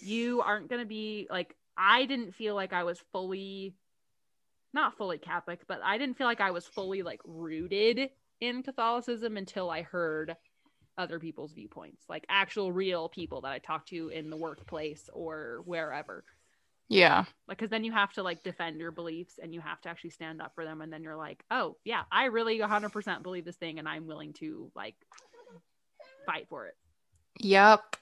you 0.00 0.40
aren't 0.40 0.68
going 0.68 0.80
to 0.80 0.86
be 0.86 1.26
like 1.30 1.54
i 1.76 2.04
didn't 2.06 2.34
feel 2.34 2.54
like 2.54 2.72
i 2.72 2.84
was 2.84 3.00
fully 3.12 3.74
not 4.72 4.96
fully 4.96 5.18
catholic 5.18 5.60
but 5.66 5.80
i 5.84 5.98
didn't 5.98 6.16
feel 6.16 6.26
like 6.26 6.40
i 6.40 6.50
was 6.50 6.66
fully 6.66 7.02
like 7.02 7.20
rooted 7.24 8.10
in 8.40 8.62
catholicism 8.62 9.36
until 9.36 9.70
i 9.70 9.82
heard 9.82 10.36
other 10.98 11.18
people's 11.18 11.52
viewpoints 11.52 12.04
like 12.08 12.24
actual 12.28 12.72
real 12.72 13.08
people 13.08 13.42
that 13.42 13.52
i 13.52 13.58
talked 13.58 13.88
to 13.88 14.08
in 14.08 14.30
the 14.30 14.36
workplace 14.36 15.10
or 15.12 15.62
wherever 15.66 16.24
Yeah. 16.88 17.24
like 17.48 17.58
because 17.58 17.70
then 17.70 17.84
you 17.84 17.92
have 17.92 18.12
to 18.14 18.22
like 18.22 18.42
defend 18.42 18.80
your 18.80 18.92
beliefs 18.92 19.38
and 19.42 19.52
you 19.52 19.60
have 19.60 19.80
to 19.82 19.88
actually 19.88 20.10
stand 20.10 20.40
up 20.40 20.54
for 20.54 20.64
them 20.64 20.80
and 20.80 20.92
then 20.92 21.02
you're 21.02 21.16
like 21.16 21.44
oh 21.50 21.76
yeah 21.84 22.02
i 22.10 22.26
really 22.26 22.58
100% 22.60 23.22
believe 23.22 23.44
this 23.44 23.56
thing 23.56 23.78
and 23.78 23.88
i'm 23.88 24.06
willing 24.06 24.32
to 24.34 24.70
like 24.74 24.96
fight 26.26 26.48
for 26.48 26.66
it 26.66 26.74
Yep. 27.40 27.96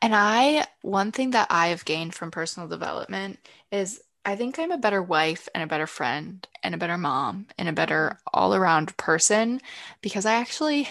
And 0.00 0.14
I, 0.14 0.66
one 0.82 1.12
thing 1.12 1.30
that 1.30 1.48
I 1.50 1.68
have 1.68 1.84
gained 1.84 2.14
from 2.14 2.30
personal 2.30 2.68
development 2.68 3.38
is 3.72 4.00
I 4.24 4.34
think 4.34 4.58
I'm 4.58 4.72
a 4.72 4.78
better 4.78 5.02
wife 5.02 5.48
and 5.54 5.62
a 5.62 5.68
better 5.68 5.86
friend 5.86 6.46
and 6.64 6.74
a 6.74 6.78
better 6.78 6.98
mom 6.98 7.46
and 7.58 7.68
a 7.68 7.72
better 7.72 8.08
mm-hmm. 8.08 8.28
all 8.34 8.54
around 8.54 8.96
person 8.96 9.60
because 10.02 10.26
I 10.26 10.34
actually 10.34 10.88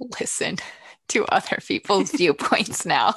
listen 0.20 0.58
to 1.08 1.24
other 1.26 1.58
people's 1.66 2.10
viewpoints 2.16 2.84
now. 2.84 3.14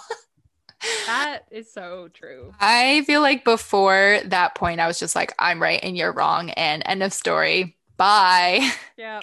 that 1.07 1.39
is 1.51 1.69
so 1.69 2.07
true 2.13 2.53
I 2.57 3.01
feel 3.01 3.19
like 3.19 3.43
before 3.43 4.19
that 4.23 4.55
point, 4.55 4.79
I 4.79 4.87
was 4.87 4.97
just 4.97 5.15
like, 5.15 5.33
I'm 5.37 5.61
right 5.61 5.79
and 5.83 5.97
you're 5.97 6.13
wrong, 6.13 6.51
and 6.51 6.83
end 6.85 7.03
of 7.03 7.11
story. 7.11 7.75
Bye. 7.97 8.69
yeah 8.97 9.19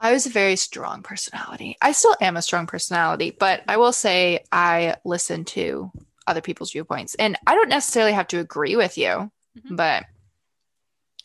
I 0.00 0.12
was 0.12 0.26
a 0.26 0.30
very 0.30 0.56
strong 0.56 1.02
personality. 1.02 1.76
I 1.82 1.92
still 1.92 2.14
am 2.20 2.36
a 2.36 2.42
strong 2.42 2.66
personality, 2.66 3.30
but 3.38 3.62
I 3.66 3.76
will 3.78 3.92
say 3.92 4.44
I 4.52 4.94
listen 5.04 5.44
to 5.46 5.90
other 6.26 6.40
people's 6.40 6.72
viewpoints. 6.72 7.14
And 7.16 7.36
I 7.46 7.54
don't 7.54 7.68
necessarily 7.68 8.12
have 8.12 8.28
to 8.28 8.38
agree 8.38 8.76
with 8.76 8.96
you, 8.96 9.30
Mhm. 9.56 9.76
but 9.76 10.04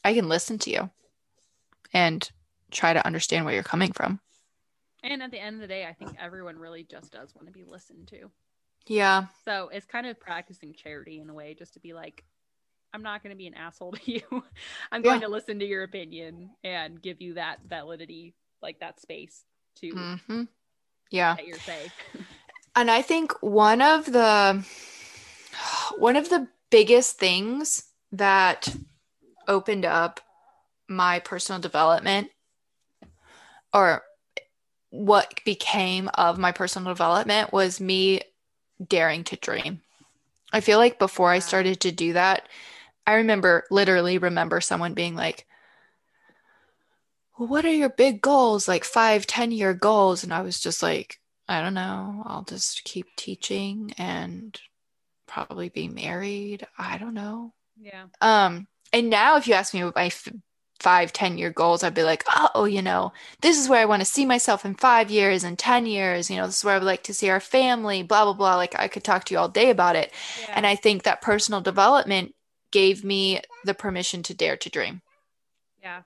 I 0.03 0.13
can 0.13 0.27
listen 0.27 0.57
to 0.59 0.71
you 0.71 0.89
and 1.93 2.29
try 2.71 2.93
to 2.93 3.05
understand 3.05 3.45
where 3.45 3.53
you're 3.53 3.63
coming 3.63 3.91
from. 3.93 4.19
and 5.05 5.21
at 5.21 5.31
the 5.31 5.39
end 5.39 5.55
of 5.57 5.61
the 5.61 5.67
day 5.67 5.85
i 5.85 5.91
think 5.91 6.15
everyone 6.17 6.57
really 6.57 6.85
just 6.85 7.11
does 7.11 7.35
want 7.35 7.45
to 7.45 7.51
be 7.51 7.65
listened 7.65 8.07
to 8.07 8.31
Yeah. 8.87 9.25
so 9.43 9.67
it's 9.67 9.85
kind 9.85 10.07
of 10.07 10.17
practicing 10.17 10.73
charity 10.73 11.19
in 11.19 11.29
a 11.29 11.33
way 11.33 11.53
just 11.55 11.73
to 11.73 11.81
be 11.81 11.91
like 11.93 12.23
i'm 12.93 13.03
not 13.03 13.21
going 13.21 13.31
to 13.31 13.37
be 13.37 13.47
an 13.47 13.53
asshole 13.53 13.91
to 13.91 14.11
you 14.11 14.21
i'm 14.93 15.01
going 15.01 15.19
Yeah. 15.19 15.27
to 15.27 15.31
listen 15.33 15.59
to 15.59 15.65
your 15.65 15.83
opinion 15.83 16.51
and 16.63 17.01
give 17.01 17.21
you 17.21 17.33
that 17.33 17.59
validity 17.67 18.33
like 18.63 18.79
that 18.79 18.99
space 18.99 19.43
to 19.77 19.91
hmm 19.93 20.43
Yeah. 21.11 21.35
get 21.37 21.47
your 21.47 21.59
say 21.59 21.93
And 22.75 22.89
I 22.89 23.03
think 23.03 23.33
one 23.41 23.81
of 23.81 24.05
the 24.05 24.65
one 25.97 26.15
of 26.15 26.29
the 26.29 26.47
biggest 26.71 27.19
things 27.19 27.83
that 28.11 28.75
opened 29.47 29.85
up 29.85 30.19
my 30.89 31.19
personal 31.19 31.61
development 31.61 32.29
or 33.73 34.03
what 34.89 35.41
became 35.45 36.09
of 36.15 36.37
my 36.37 36.51
personal 36.51 36.93
development 36.93 37.51
was 37.51 37.81
me 37.81 38.21
daring 38.85 39.23
to 39.25 39.35
dream. 39.37 39.81
I 40.53 40.61
feel 40.61 40.77
like 40.77 40.99
before 40.99 41.31
I 41.31 41.39
started 41.39 41.79
to 41.81 41.91
do 41.91 42.13
that, 42.13 42.47
I 43.07 43.15
remember 43.15 43.65
literally 43.71 44.17
remember 44.17 44.61
someone 44.61 44.93
being 44.93 45.15
like, 45.15 45.47
well, 47.37 47.47
what 47.47 47.65
are 47.65 47.73
your 47.73 47.89
big 47.89 48.21
goals? 48.21 48.67
Like 48.67 48.83
five, 48.83 49.25
10 49.25 49.51
year 49.51 49.73
goals. 49.73 50.23
And 50.23 50.33
I 50.33 50.41
was 50.41 50.59
just 50.59 50.83
like, 50.83 51.19
I 51.47 51.61
don't 51.61 51.73
know. 51.73 52.23
I'll 52.25 52.43
just 52.43 52.83
keep 52.83 53.07
teaching 53.15 53.93
and 53.97 54.59
probably 55.27 55.69
be 55.69 55.87
married. 55.87 56.65
I 56.77 56.97
don't 56.97 57.13
know. 57.13 57.53
yeah 57.79 58.05
Um, 58.21 58.67
and 58.91 59.09
now 59.09 59.37
if 59.37 59.47
you 59.47 59.55
ask 59.55 59.73
me 59.73 59.83
what 59.83 59.95
my 59.95 60.05
f- 60.05 60.27
five, 60.79 61.11
10 61.11 61.37
year 61.37 61.49
goals, 61.49 61.83
I'd 61.83 61.93
be 61.95 62.03
like, 62.03 62.23
oh, 62.53 62.65
you 62.65 62.81
know, 62.81 63.13
this 63.41 63.59
is 63.59 63.67
where 63.67 63.81
I 63.81 63.85
want 63.85 64.01
to 64.01 64.05
see 64.05 64.25
myself 64.25 64.65
in 64.65 64.75
five 64.75 65.09
years 65.09 65.43
and 65.43 65.57
10 65.57 65.85
years. 65.85 66.29
You 66.29 66.37
know, 66.37 66.45
this 66.45 66.59
is 66.59 66.65
where 66.65 66.75
I 66.75 66.77
would 66.77 66.85
like 66.85 67.03
to 67.03 67.13
see 67.13 67.29
our 67.29 67.39
family, 67.39 68.03
blah, 68.03 68.25
blah, 68.25 68.33
blah. 68.33 68.55
Like 68.55 68.77
I 68.77 68.87
could 68.87 69.03
talk 69.03 69.23
to 69.25 69.33
you 69.33 69.39
all 69.39 69.49
day 69.49 69.69
about 69.69 69.95
it. 69.95 70.11
yeah 70.41 70.53
And 70.55 70.67
I 70.67 70.75
think 70.75 71.03
that 71.03 71.21
personal 71.21 71.61
development 71.61 72.35
gave 72.71 73.03
me 73.03 73.41
the 73.65 73.73
permission 73.73 74.23
to 74.23 74.33
dare 74.33 74.57
to 74.57 74.69
dream. 74.69 75.01
Yeah. 75.81 76.01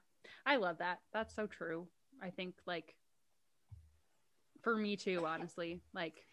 I 0.48 0.56
love 0.56 0.78
that. 0.78 1.00
That's 1.12 1.36
so 1.36 1.46
true. 1.46 1.88
I 2.22 2.30
think 2.30 2.56
like 2.66 2.96
for 4.64 4.78
me 4.78 4.96
too, 4.96 5.26
honestly, 5.26 5.82
like 5.94 6.26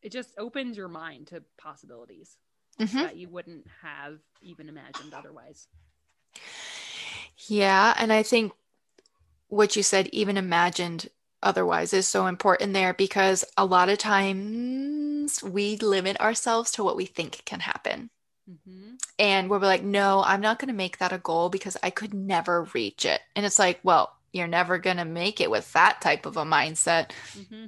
it 0.00 0.10
just 0.10 0.32
opens 0.38 0.76
your 0.78 0.88
mind 0.88 1.26
to 1.28 1.42
possibilities 1.58 2.38
Mhm. 2.80 3.02
that 3.02 3.16
you 3.16 3.28
wouldn't 3.28 3.66
have 3.82 4.18
even 4.40 4.70
imagined 4.70 5.12
otherwise. 5.12 5.68
Yeah, 7.46 7.94
and 7.98 8.10
I 8.12 8.22
think 8.22 8.54
what 9.48 9.76
you 9.76 9.82
said, 9.82 10.08
even 10.08 10.38
imagined 10.38 11.10
otherwise, 11.42 11.92
is 11.92 12.08
so 12.08 12.26
important 12.26 12.72
there 12.72 12.94
because 12.94 13.44
a 13.58 13.66
lot 13.66 13.90
of 13.90 13.98
times 13.98 15.42
we 15.42 15.76
limit 15.76 16.18
ourselves 16.18 16.70
to 16.72 16.82
what 16.84 16.96
we 16.96 17.04
think 17.04 17.42
can 17.44 17.60
happen. 17.60 18.08
Mm-hmm. 18.50 18.94
And 19.18 19.48
we're 19.48 19.58
like, 19.58 19.82
no, 19.82 20.22
I'm 20.24 20.40
not 20.40 20.58
going 20.58 20.68
to 20.68 20.74
make 20.74 20.98
that 20.98 21.12
a 21.12 21.18
goal 21.18 21.48
because 21.48 21.76
I 21.82 21.90
could 21.90 22.12
never 22.14 22.64
reach 22.74 23.04
it. 23.04 23.20
And 23.36 23.46
it's 23.46 23.58
like, 23.58 23.80
well, 23.82 24.12
you're 24.32 24.48
never 24.48 24.78
going 24.78 24.96
to 24.96 25.04
make 25.04 25.40
it 25.40 25.50
with 25.50 25.72
that 25.74 26.00
type 26.00 26.26
of 26.26 26.36
a 26.36 26.44
mindset. 26.44 27.10
Mm-hmm. 27.36 27.66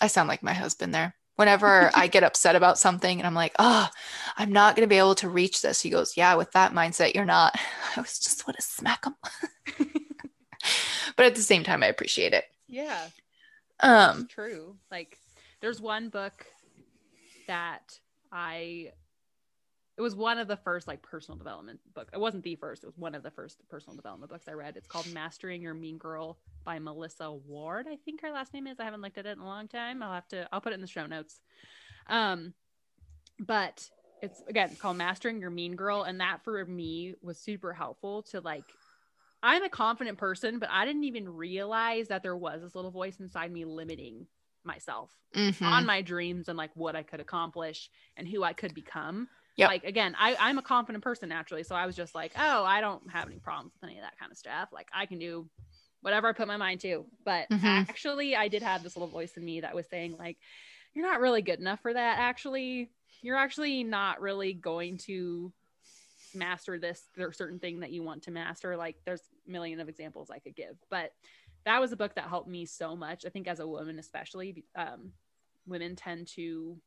I 0.00 0.06
sound 0.06 0.28
like 0.28 0.42
my 0.42 0.52
husband 0.52 0.94
there. 0.94 1.14
Whenever 1.36 1.90
I 1.94 2.08
get 2.08 2.24
upset 2.24 2.56
about 2.56 2.78
something 2.78 3.18
and 3.18 3.26
I'm 3.26 3.34
like, 3.34 3.54
oh, 3.58 3.88
I'm 4.36 4.52
not 4.52 4.76
going 4.76 4.86
to 4.86 4.92
be 4.92 4.98
able 4.98 5.14
to 5.16 5.28
reach 5.28 5.62
this. 5.62 5.80
He 5.80 5.90
goes, 5.90 6.16
yeah, 6.16 6.34
with 6.34 6.52
that 6.52 6.72
mindset, 6.72 7.14
you're 7.14 7.24
not. 7.24 7.58
I 7.96 8.00
was 8.00 8.18
just 8.18 8.46
want 8.46 8.56
to 8.56 8.62
smack 8.62 9.06
him. 9.06 9.14
but 11.16 11.26
at 11.26 11.34
the 11.34 11.42
same 11.42 11.64
time, 11.64 11.82
I 11.82 11.86
appreciate 11.86 12.34
it. 12.34 12.44
Yeah. 12.68 13.08
Um, 13.80 14.22
It's 14.22 14.34
true. 14.34 14.76
Like 14.90 15.18
there's 15.60 15.80
one 15.80 16.10
book 16.10 16.46
that 17.46 17.98
I 18.30 18.92
it 19.96 20.00
was 20.00 20.14
one 20.14 20.38
of 20.38 20.48
the 20.48 20.56
first 20.56 20.88
like 20.88 21.02
personal 21.02 21.36
development 21.36 21.80
book. 21.94 22.08
It 22.12 22.20
wasn't 22.20 22.44
the 22.44 22.56
first, 22.56 22.82
it 22.82 22.86
was 22.86 22.96
one 22.96 23.14
of 23.14 23.22
the 23.22 23.30
first 23.30 23.58
personal 23.68 23.96
development 23.96 24.30
books 24.32 24.48
I 24.48 24.52
read. 24.52 24.76
It's 24.76 24.86
called 24.86 25.12
Mastering 25.12 25.60
Your 25.60 25.74
Mean 25.74 25.98
Girl 25.98 26.38
by 26.64 26.78
Melissa 26.78 27.30
Ward. 27.30 27.86
I 27.90 27.96
think 27.96 28.22
her 28.22 28.30
last 28.30 28.54
name 28.54 28.66
is. 28.66 28.80
I 28.80 28.84
haven't 28.84 29.02
looked 29.02 29.18
at 29.18 29.26
it 29.26 29.36
in 29.36 29.40
a 29.40 29.46
long 29.46 29.68
time. 29.68 30.02
I'll 30.02 30.14
have 30.14 30.28
to 30.28 30.48
I'll 30.52 30.60
put 30.60 30.72
it 30.72 30.76
in 30.76 30.80
the 30.80 30.86
show 30.86 31.06
notes. 31.06 31.40
Um 32.08 32.54
but 33.38 33.88
it's 34.22 34.42
again 34.48 34.76
called 34.76 34.96
Mastering 34.96 35.40
Your 35.40 35.50
Mean 35.50 35.76
Girl 35.76 36.04
and 36.04 36.20
that 36.20 36.42
for 36.42 36.64
me 36.64 37.14
was 37.22 37.38
super 37.38 37.72
helpful 37.72 38.22
to 38.24 38.40
like 38.40 38.64
I'm 39.42 39.64
a 39.64 39.68
confident 39.68 40.18
person, 40.18 40.58
but 40.58 40.68
I 40.70 40.84
didn't 40.84 41.04
even 41.04 41.28
realize 41.28 42.08
that 42.08 42.22
there 42.22 42.36
was 42.36 42.62
this 42.62 42.76
little 42.76 42.92
voice 42.92 43.18
inside 43.18 43.52
me 43.52 43.64
limiting 43.64 44.26
myself 44.64 45.10
mhm. 45.34 45.60
on 45.62 45.84
my 45.84 46.00
dreams 46.00 46.48
and 46.48 46.56
like 46.56 46.70
what 46.74 46.94
I 46.94 47.02
could 47.02 47.18
accomplish 47.20 47.90
and 48.16 48.28
who 48.28 48.44
I 48.44 48.52
could 48.52 48.74
become. 48.74 49.28
Yep. 49.56 49.68
Like 49.68 49.84
again, 49.84 50.16
I, 50.18 50.36
I'm 50.38 50.58
a 50.58 50.62
confident 50.62 51.04
person 51.04 51.28
naturally. 51.28 51.62
So 51.62 51.74
I 51.74 51.86
was 51.86 51.96
just 51.96 52.14
like, 52.14 52.32
oh, 52.36 52.64
I 52.64 52.80
don't 52.80 53.10
have 53.10 53.26
any 53.28 53.38
problems 53.38 53.74
with 53.74 53.88
any 53.88 53.98
of 53.98 54.04
that 54.04 54.18
kind 54.18 54.32
of 54.32 54.38
stuff. 54.38 54.70
Like 54.72 54.88
I 54.92 55.06
can 55.06 55.18
do 55.18 55.48
whatever 56.00 56.28
I 56.28 56.32
put 56.32 56.48
my 56.48 56.56
mind 56.56 56.80
to. 56.80 57.06
But 57.24 57.48
Mhm. 57.50 57.88
actually 57.88 58.34
I 58.34 58.48
did 58.48 58.62
have 58.62 58.82
this 58.82 58.96
little 58.96 59.08
voice 59.08 59.36
in 59.36 59.44
me 59.44 59.60
that 59.60 59.74
was 59.74 59.86
saying, 59.88 60.16
like, 60.18 60.38
you're 60.94 61.06
not 61.06 61.20
really 61.20 61.42
good 61.42 61.60
enough 61.60 61.80
for 61.80 61.92
that. 61.92 62.18
Actually, 62.18 62.90
you're 63.22 63.36
actually 63.36 63.84
not 63.84 64.20
really 64.20 64.52
going 64.54 64.98
to 64.98 65.52
master 66.34 66.78
this 66.78 67.08
there's 67.14 67.36
certain 67.36 67.58
thing 67.58 67.80
that 67.80 67.92
you 67.92 68.02
want 68.02 68.22
to 68.22 68.30
master 68.30 68.76
like 68.76 68.96
there's 69.04 69.20
a 69.46 69.50
million 69.50 69.80
of 69.80 69.88
examples 69.88 70.30
i 70.30 70.38
could 70.38 70.56
give 70.56 70.76
but 70.88 71.12
that 71.66 71.78
was 71.80 71.92
a 71.92 71.96
book 71.96 72.14
that 72.14 72.28
helped 72.28 72.48
me 72.48 72.64
so 72.64 72.96
much 72.96 73.26
i 73.26 73.28
think 73.28 73.46
as 73.46 73.60
a 73.60 73.66
woman 73.66 73.98
especially 73.98 74.64
um, 74.74 75.12
women 75.66 75.94
tend 75.94 76.26
to 76.26 76.80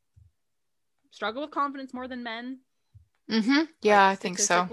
struggle 1.16 1.42
with 1.42 1.52
confidence 1.52 1.94
more 1.94 2.08
than 2.08 2.24
men 2.24 2.60
Mm-hmm. 3.30 3.62
Yeah, 3.82 4.06
like, 4.06 4.06
I 4.06 4.16
think 4.16 4.38
so. 4.38 4.70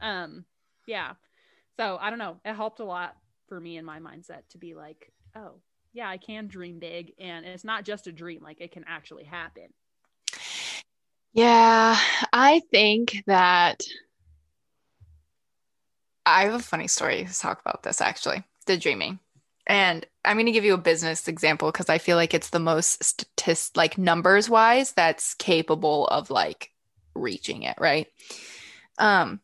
um 0.00 0.44
yeah 0.86 1.12
so 1.78 1.98
i 2.00 2.10
don't 2.10 2.18
know 2.18 2.36
it 2.44 2.54
helped 2.54 2.80
a 2.80 2.84
lot 2.84 3.16
for 3.48 3.60
me 3.60 3.76
in 3.78 3.84
my 3.84 4.00
mindset 4.00 4.48
to 4.50 4.58
be 4.58 4.74
like 4.74 5.12
oh 5.36 5.60
yeah 5.92 6.08
i 6.08 6.18
can 6.18 6.48
dream 6.48 6.80
big 6.80 7.12
and 7.18 7.46
it's 7.46 7.64
not 7.64 7.84
just 7.84 8.06
a 8.08 8.12
dream 8.12 8.42
like 8.42 8.60
it 8.60 8.72
can 8.72 8.84
actually 8.86 9.24
happen 9.24 9.68
Yeah, 11.32 11.96
I 12.32 12.60
think 12.70 13.24
that 13.26 13.82
I 16.26 16.44
have 16.44 16.54
a 16.54 16.58
funny 16.60 16.88
story 16.88 17.24
to 17.24 17.38
talk 17.38 17.60
about 17.60 17.82
this 17.82 18.00
actually, 18.00 18.44
the 18.66 18.76
dreaming. 18.78 19.20
And 19.66 20.06
I'm 20.24 20.36
going 20.36 20.46
to 20.46 20.52
give 20.52 20.64
you 20.64 20.74
a 20.74 20.78
business 20.78 21.26
example 21.26 21.70
because 21.70 21.88
I 21.88 21.98
feel 21.98 22.16
like 22.16 22.34
it's 22.34 22.50
the 22.50 22.58
most 22.58 23.02
statist 23.02 23.76
like 23.76 23.98
numbers 23.98 24.48
wise 24.48 24.92
that's 24.92 25.34
capable 25.34 26.06
of 26.08 26.30
like 26.30 26.70
reaching 27.14 27.62
it, 27.62 27.76
right? 27.78 28.08
Um 28.98 29.40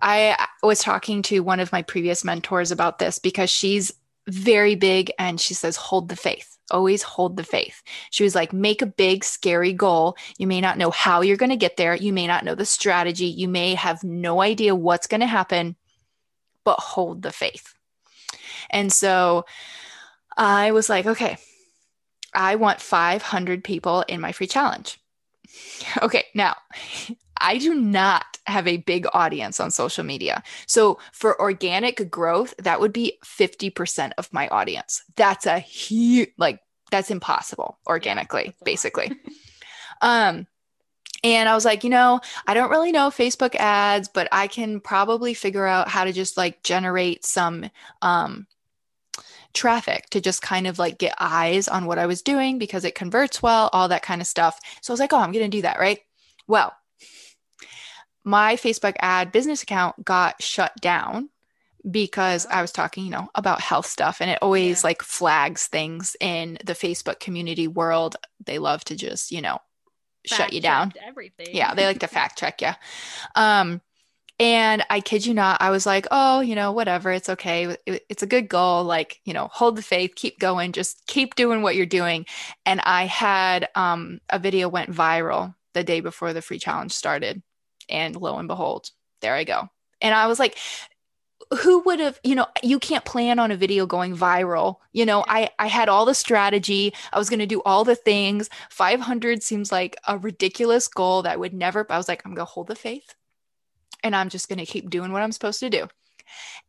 I 0.00 0.46
was 0.62 0.78
talking 0.78 1.22
to 1.22 1.40
one 1.40 1.58
of 1.58 1.72
my 1.72 1.82
previous 1.82 2.22
mentors 2.22 2.70
about 2.70 2.98
this 2.98 3.18
because 3.18 3.50
she's 3.50 3.92
very 4.28 4.74
big 4.76 5.10
and 5.18 5.40
she 5.40 5.54
says 5.54 5.76
hold 5.76 6.08
the 6.08 6.16
faith. 6.16 6.56
Always 6.70 7.02
hold 7.02 7.36
the 7.36 7.44
faith. 7.44 7.82
She 8.10 8.22
was 8.22 8.34
like 8.34 8.52
make 8.52 8.82
a 8.82 8.86
big 8.86 9.24
scary 9.24 9.72
goal. 9.72 10.16
You 10.36 10.46
may 10.46 10.60
not 10.60 10.78
know 10.78 10.90
how 10.90 11.22
you're 11.22 11.36
going 11.36 11.50
to 11.50 11.56
get 11.56 11.76
there. 11.76 11.96
You 11.96 12.12
may 12.12 12.26
not 12.26 12.44
know 12.44 12.54
the 12.54 12.66
strategy. 12.66 13.26
You 13.26 13.48
may 13.48 13.74
have 13.74 14.04
no 14.04 14.40
idea 14.40 14.74
what's 14.74 15.06
going 15.06 15.22
to 15.22 15.26
happen, 15.26 15.76
but 16.62 16.78
hold 16.78 17.22
the 17.22 17.32
faith. 17.32 17.74
And 18.70 18.92
so 18.92 19.46
I 20.36 20.72
was 20.72 20.88
like, 20.88 21.06
okay, 21.06 21.36
I 22.34 22.56
want 22.56 22.80
500 22.80 23.64
people 23.64 24.04
in 24.08 24.20
my 24.20 24.32
free 24.32 24.46
challenge. 24.46 25.00
Okay, 26.02 26.24
now 26.34 26.54
I 27.40 27.58
do 27.58 27.74
not 27.74 28.38
have 28.46 28.66
a 28.66 28.76
big 28.78 29.06
audience 29.12 29.60
on 29.60 29.70
social 29.70 30.04
media. 30.04 30.42
So 30.66 30.98
for 31.12 31.40
organic 31.40 32.10
growth, 32.10 32.54
that 32.58 32.80
would 32.80 32.92
be 32.92 33.18
50% 33.24 34.12
of 34.18 34.32
my 34.32 34.48
audience. 34.48 35.02
That's 35.16 35.46
a 35.46 35.58
huge, 35.58 36.30
like, 36.36 36.60
that's 36.90 37.10
impossible 37.10 37.78
organically, 37.86 38.44
yeah, 38.44 38.50
that's 38.50 38.62
basically. 38.64 39.12
um, 40.02 40.46
and 41.24 41.48
I 41.48 41.54
was 41.54 41.64
like, 41.64 41.84
you 41.84 41.90
know, 41.90 42.20
I 42.46 42.54
don't 42.54 42.70
really 42.70 42.92
know 42.92 43.10
Facebook 43.10 43.54
ads, 43.56 44.08
but 44.08 44.28
I 44.30 44.46
can 44.46 44.80
probably 44.80 45.34
figure 45.34 45.66
out 45.66 45.88
how 45.88 46.04
to 46.04 46.12
just 46.12 46.36
like 46.36 46.62
generate 46.62 47.24
some 47.24 47.68
um, 48.02 48.46
traffic 49.58 50.08
to 50.10 50.20
just 50.20 50.40
kind 50.40 50.66
of 50.66 50.78
like 50.78 50.98
get 50.98 51.14
eyes 51.18 51.66
on 51.68 51.86
what 51.86 51.98
I 51.98 52.06
was 52.06 52.22
doing 52.22 52.58
because 52.58 52.84
it 52.84 52.94
converts 52.94 53.42
well, 53.42 53.68
all 53.72 53.88
that 53.88 54.02
kind 54.02 54.20
of 54.20 54.26
stuff. 54.26 54.58
So 54.80 54.92
I 54.92 54.94
was 54.94 55.00
like, 55.00 55.12
oh, 55.12 55.18
I'm 55.18 55.32
going 55.32 55.50
to 55.50 55.56
do 55.56 55.62
that, 55.62 55.80
right? 55.80 55.98
Well, 56.46 56.72
my 58.24 58.56
Facebook 58.56 58.94
ad 59.00 59.32
business 59.32 59.62
account 59.62 60.04
got 60.04 60.40
shut 60.40 60.72
down 60.80 61.28
because 61.88 62.46
I 62.46 62.62
was 62.62 62.72
talking, 62.72 63.04
you 63.04 63.10
know, 63.10 63.28
about 63.34 63.60
health 63.60 63.86
stuff 63.86 64.20
and 64.20 64.30
it 64.30 64.38
always 64.42 64.82
yeah. 64.82 64.88
like 64.88 65.02
flags 65.02 65.66
things 65.66 66.16
in 66.20 66.58
the 66.64 66.74
Facebook 66.74 67.18
community 67.18 67.66
world. 67.66 68.16
They 68.44 68.58
love 68.58 68.84
to 68.84 68.96
just, 68.96 69.32
you 69.32 69.42
know, 69.42 69.58
fact 70.28 70.42
shut 70.42 70.52
you 70.52 70.60
down. 70.60 70.92
Everything. 71.04 71.48
Yeah, 71.52 71.74
they 71.74 71.84
like 71.84 72.00
to 72.00 72.06
fact 72.18 72.38
check 72.38 72.62
you. 72.62 72.70
Um 73.34 73.80
and 74.38 74.84
I 74.88 75.00
kid 75.00 75.26
you 75.26 75.34
not, 75.34 75.60
I 75.60 75.70
was 75.70 75.84
like, 75.84 76.06
oh, 76.10 76.40
you 76.40 76.54
know, 76.54 76.70
whatever, 76.70 77.10
it's 77.10 77.28
okay. 77.28 77.76
It's 77.86 78.22
a 78.22 78.26
good 78.26 78.48
goal. 78.48 78.84
Like, 78.84 79.20
you 79.24 79.34
know, 79.34 79.48
hold 79.52 79.76
the 79.76 79.82
faith, 79.82 80.14
keep 80.14 80.38
going, 80.38 80.72
just 80.72 81.04
keep 81.06 81.34
doing 81.34 81.62
what 81.62 81.74
you're 81.74 81.86
doing. 81.86 82.24
And 82.64 82.80
I 82.84 83.06
had 83.06 83.68
um, 83.74 84.20
a 84.30 84.38
video 84.38 84.68
went 84.68 84.90
viral 84.92 85.54
the 85.74 85.82
day 85.82 86.00
before 86.00 86.32
the 86.32 86.42
free 86.42 86.58
challenge 86.58 86.92
started. 86.92 87.42
And 87.88 88.14
lo 88.14 88.38
and 88.38 88.46
behold, 88.46 88.90
there 89.22 89.34
I 89.34 89.44
go. 89.44 89.68
And 90.00 90.14
I 90.14 90.28
was 90.28 90.38
like, 90.38 90.56
who 91.62 91.80
would 91.80 91.98
have 91.98 92.20
you 92.22 92.34
know 92.34 92.46
you 92.62 92.78
can't 92.78 93.04
plan 93.04 93.38
on 93.38 93.50
a 93.50 93.56
video 93.56 93.86
going 93.86 94.14
viral 94.14 94.76
you 94.92 95.06
know 95.06 95.24
i 95.28 95.48
i 95.58 95.66
had 95.66 95.88
all 95.88 96.04
the 96.04 96.14
strategy 96.14 96.92
i 97.12 97.18
was 97.18 97.30
going 97.30 97.38
to 97.38 97.46
do 97.46 97.62
all 97.64 97.84
the 97.84 97.94
things 97.94 98.50
500 98.70 99.42
seems 99.42 99.72
like 99.72 99.96
a 100.06 100.18
ridiculous 100.18 100.88
goal 100.88 101.22
that 101.22 101.40
would 101.40 101.54
never 101.54 101.86
i 101.90 101.96
was 101.96 102.08
like 102.08 102.20
i'm 102.24 102.34
going 102.34 102.44
to 102.46 102.50
hold 102.50 102.66
the 102.66 102.74
faith 102.74 103.14
and 104.02 104.14
I'm 104.14 104.28
just 104.28 104.48
going 104.48 104.58
to 104.58 104.66
keep 104.66 104.90
doing 104.90 105.12
what 105.12 105.22
I'm 105.22 105.32
supposed 105.32 105.60
to 105.60 105.70
do. 105.70 105.88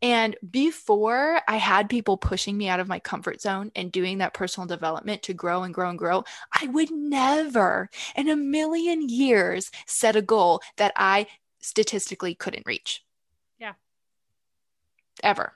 And 0.02 0.38
before 0.50 1.42
I 1.48 1.58
had 1.58 1.90
people 1.90 2.18
pushing 2.18 2.58
me 2.58 2.70
out 2.70 2.80
of 2.80 2.88
my 2.88 3.00
comfort 3.00 3.42
zone 3.42 3.72
and 3.76 3.92
doing 3.92 4.20
that 4.20 4.34
personal 4.34 4.68
development 4.68 5.24
to 5.24 5.34
grow 5.34 5.64
and 5.64 5.74
grow 5.74 5.90
and 5.90 6.00
grow, 6.00 6.24
I 6.52 6.68
would 6.68 6.92
never 6.92 7.90
in 8.16 8.30
a 8.30 8.36
million 8.36 9.10
years 9.10 9.72
set 9.86 10.16
a 10.16 10.22
goal 10.22 10.62
that 10.78 10.94
I 10.96 11.28
statistically 11.60 12.36
couldn't 12.36 12.66
reach. 12.66 13.04
Yeah. 13.60 13.74
Ever, 15.22 15.54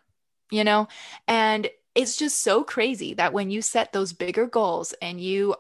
you 0.52 0.64
know? 0.64 0.88
And 1.28 1.70
it's 1.96 2.18
just 2.18 2.42
so 2.42 2.64
crazy 2.64 3.14
that 3.14 3.34
when 3.34 3.50
you 3.50 3.62
set 3.62 3.94
those 3.94 4.14
bigger 4.14 4.48
goals 4.48 4.94
and 5.02 5.22
you, 5.22 5.56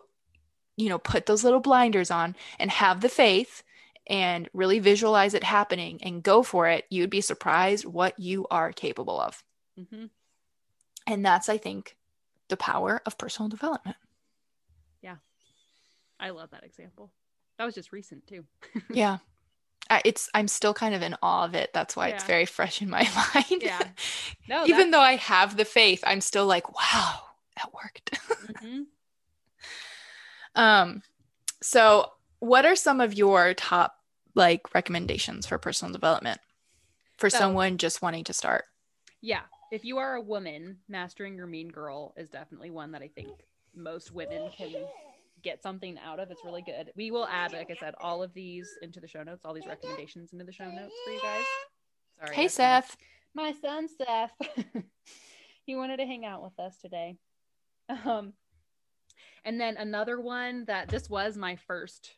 you 0.76 0.90
know, 0.90 0.98
put 0.98 1.28
those 1.28 1.44
little 1.44 1.60
blinders 1.60 2.12
on 2.12 2.36
and 2.60 2.72
have 2.72 3.02
the 3.02 3.10
faith 3.10 3.64
and 4.08 4.50
really 4.54 4.80
visualize 4.80 5.34
it 5.34 5.44
happening 5.44 6.00
and 6.04 6.24
go 6.24 6.44
for 6.44 6.68
it, 6.68 6.86
you'd 6.90 7.10
be 7.10 7.22
surprised 7.22 7.86
what 7.86 8.20
you 8.20 8.46
are 8.52 8.72
capable 8.72 9.20
of. 9.20 9.44
Mm-hmm. 9.80 10.06
And 11.08 11.26
that's, 11.26 11.50
I 11.50 11.58
think, 11.58 11.96
the 12.50 12.58
power 12.58 13.02
of 13.06 13.18
personal 13.18 13.50
development. 13.50 13.98
Yeah. 15.02 15.16
I 16.20 16.30
love 16.30 16.52
that 16.52 16.64
example. 16.64 17.12
That 17.58 17.66
was 17.66 17.76
just 17.76 17.92
recent 17.92 18.28
too. 18.28 18.46
yeah. 18.90 19.20
It's 20.06 20.30
I'm 20.34 20.48
still 20.48 20.74
kind 20.74 20.96
of 20.96 21.02
in 21.02 21.16
awe 21.22 21.46
of 21.46 21.56
it. 21.56 21.72
That's 21.74 21.96
why 21.96 22.08
yeah. 22.08 22.16
it's 22.16 22.24
very 22.24 22.46
fresh 22.46 22.82
in 22.82 22.90
my 22.90 23.08
mind. 23.36 23.62
Yeah. 23.62 23.82
No, 24.48 24.66
Even 24.68 24.92
though 24.92 25.02
I 25.02 25.18
have 25.18 25.56
the 25.56 25.66
faith, 25.66 26.04
I'm 26.06 26.22
still 26.22 26.46
like, 26.46 26.74
wow, 26.74 27.20
that 27.58 27.74
worked. 27.74 28.20
mm-hmm. 28.64 28.82
Um 30.56 31.04
so 31.62 32.12
what 32.44 32.66
are 32.66 32.76
some 32.76 33.00
of 33.00 33.14
your 33.14 33.54
top 33.54 33.96
like 34.36 34.74
recommendations 34.76 35.46
for 35.46 35.58
personal 35.58 35.94
development 35.94 36.42
for 37.18 37.30
so, 37.30 37.38
someone 37.38 37.78
just 37.78 38.02
wanting 38.02 38.26
to 38.26 38.34
start? 38.34 38.66
Yeah. 39.22 39.42
If 39.72 39.86
you 39.86 39.98
are 39.98 40.16
a 40.16 40.22
woman, 40.22 40.80
mastering 40.90 41.36
your 41.36 41.48
mean 41.48 41.70
girl 41.70 42.14
is 42.18 42.30
definitely 42.30 42.70
one 42.70 42.92
that 42.92 43.02
I 43.02 43.08
think 43.08 43.30
most 43.74 44.12
women 44.12 44.50
can 44.58 44.74
get 45.42 45.64
something 45.64 45.98
out 46.06 46.20
of. 46.20 46.32
It's 46.32 46.44
really 46.44 46.62
good. 46.62 46.92
We 46.98 47.12
will 47.12 47.26
add, 47.28 47.54
like 47.54 47.72
I 47.72 47.76
said, 47.76 47.96
all 48.02 48.22
of 48.22 48.34
these 48.34 48.70
into 48.82 49.00
the 49.00 49.08
show 49.08 49.24
notes, 49.24 49.46
all 49.46 49.54
these 49.54 49.66
recommendations 49.66 50.34
into 50.34 50.44
the 50.44 50.52
show 50.52 50.70
notes 50.70 50.94
for 51.06 51.12
you 51.14 51.22
guys. 51.22 51.46
Sorry. 52.20 52.36
Hey, 52.36 52.48
Seth. 52.50 52.98
My, 53.34 53.44
my 53.44 53.52
son, 53.54 53.88
Seth. 53.88 54.34
he 55.66 55.78
wanted 55.78 55.98
to 55.98 56.06
hang 56.06 56.26
out 56.26 56.44
with 56.44 56.60
us 56.60 56.76
today. 56.82 57.16
Um, 57.88 58.34
and 59.46 59.62
then 59.62 59.78
another 59.78 60.20
one 60.20 60.66
that 60.66 60.90
this 60.90 61.10
was 61.10 61.38
my 61.38 61.56
first 61.56 62.16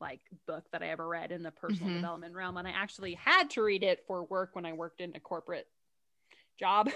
like 0.00 0.20
book 0.46 0.64
that 0.72 0.82
I 0.82 0.88
ever 0.88 1.06
read 1.06 1.32
in 1.32 1.42
the 1.42 1.50
personal 1.50 1.88
mm-hmm. 1.88 1.96
development 1.96 2.34
realm. 2.34 2.56
And 2.56 2.68
I 2.68 2.72
actually 2.72 3.14
had 3.14 3.50
to 3.50 3.62
read 3.62 3.82
it 3.82 4.04
for 4.06 4.24
work 4.24 4.50
when 4.54 4.66
I 4.66 4.72
worked 4.72 5.00
in 5.00 5.14
a 5.14 5.20
corporate 5.20 5.66
job, 6.58 6.90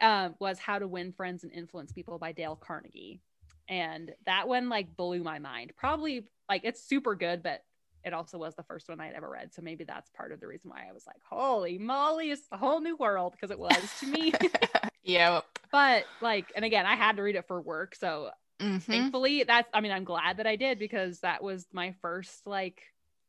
um, 0.00 0.34
was 0.40 0.58
How 0.58 0.78
to 0.78 0.86
Win 0.86 1.12
Friends 1.12 1.44
and 1.44 1.52
Influence 1.52 1.92
People 1.92 2.18
by 2.18 2.32
Dale 2.32 2.56
Carnegie. 2.56 3.20
And 3.68 4.12
that 4.26 4.48
one 4.48 4.68
like 4.68 4.96
blew 4.96 5.22
my 5.22 5.38
mind. 5.38 5.72
Probably 5.76 6.26
like 6.48 6.62
it's 6.64 6.82
super 6.82 7.14
good, 7.14 7.42
but 7.42 7.62
it 8.04 8.12
also 8.12 8.38
was 8.38 8.54
the 8.54 8.62
first 8.62 8.88
one 8.88 9.00
I'd 9.00 9.14
ever 9.14 9.28
read. 9.28 9.54
So 9.54 9.62
maybe 9.62 9.84
that's 9.84 10.10
part 10.10 10.32
of 10.32 10.40
the 10.40 10.46
reason 10.46 10.70
why 10.70 10.86
I 10.88 10.92
was 10.92 11.06
like, 11.06 11.20
holy 11.28 11.78
moly, 11.78 12.30
it's 12.30 12.42
a 12.50 12.56
whole 12.56 12.80
new 12.80 12.96
world 12.96 13.32
because 13.32 13.50
it 13.50 13.58
was 13.58 13.76
to 14.00 14.06
me. 14.06 14.32
yep. 15.02 15.44
But 15.70 16.04
like, 16.20 16.52
and 16.56 16.64
again, 16.64 16.86
I 16.86 16.96
had 16.96 17.16
to 17.16 17.22
read 17.22 17.36
it 17.36 17.46
for 17.46 17.60
work. 17.60 17.94
So 17.94 18.30
Mm-hmm. 18.60 18.78
Thankfully, 18.78 19.44
that's 19.44 19.68
I 19.72 19.80
mean, 19.80 19.92
I'm 19.92 20.04
glad 20.04 20.36
that 20.36 20.46
I 20.46 20.56
did 20.56 20.78
because 20.78 21.20
that 21.20 21.42
was 21.42 21.66
my 21.72 21.94
first 22.02 22.46
like 22.46 22.82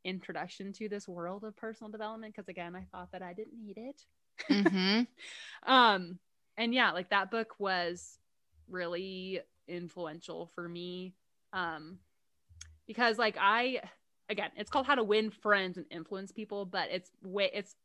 introduction 0.04 0.74
to 0.74 0.90
this 0.90 1.08
world 1.08 1.44
of 1.44 1.56
personal 1.56 1.92
development 1.92 2.34
because 2.36 2.50
again, 2.50 2.76
I 2.76 2.86
thought 2.92 3.12
that 3.12 3.22
I 3.22 3.34
didn't 3.34 3.60
need 3.60 3.78
it. 3.78 4.02
Mm-hmm. 4.50 5.04
um 5.72 6.20
and 6.58 6.74
yeah, 6.74 6.92
like 6.92 7.10
that 7.10 7.32
book 7.32 7.60
was 7.60 8.18
really 8.70 9.42
influential 9.68 10.50
for 10.56 10.68
me 10.68 11.14
um 11.54 12.00
because 12.88 13.18
like 13.18 13.38
I 13.40 13.82
again, 14.30 14.50
it's 14.58 14.70
called 14.70 14.86
How 14.86 14.96
to 14.96 15.04
Win 15.04 15.30
Friends 15.30 15.78
and 15.78 15.86
Influence 15.92 16.32
People, 16.32 16.66
but 16.66 16.90
it's 16.92 17.12
way 17.24 17.50
it's 17.54 17.76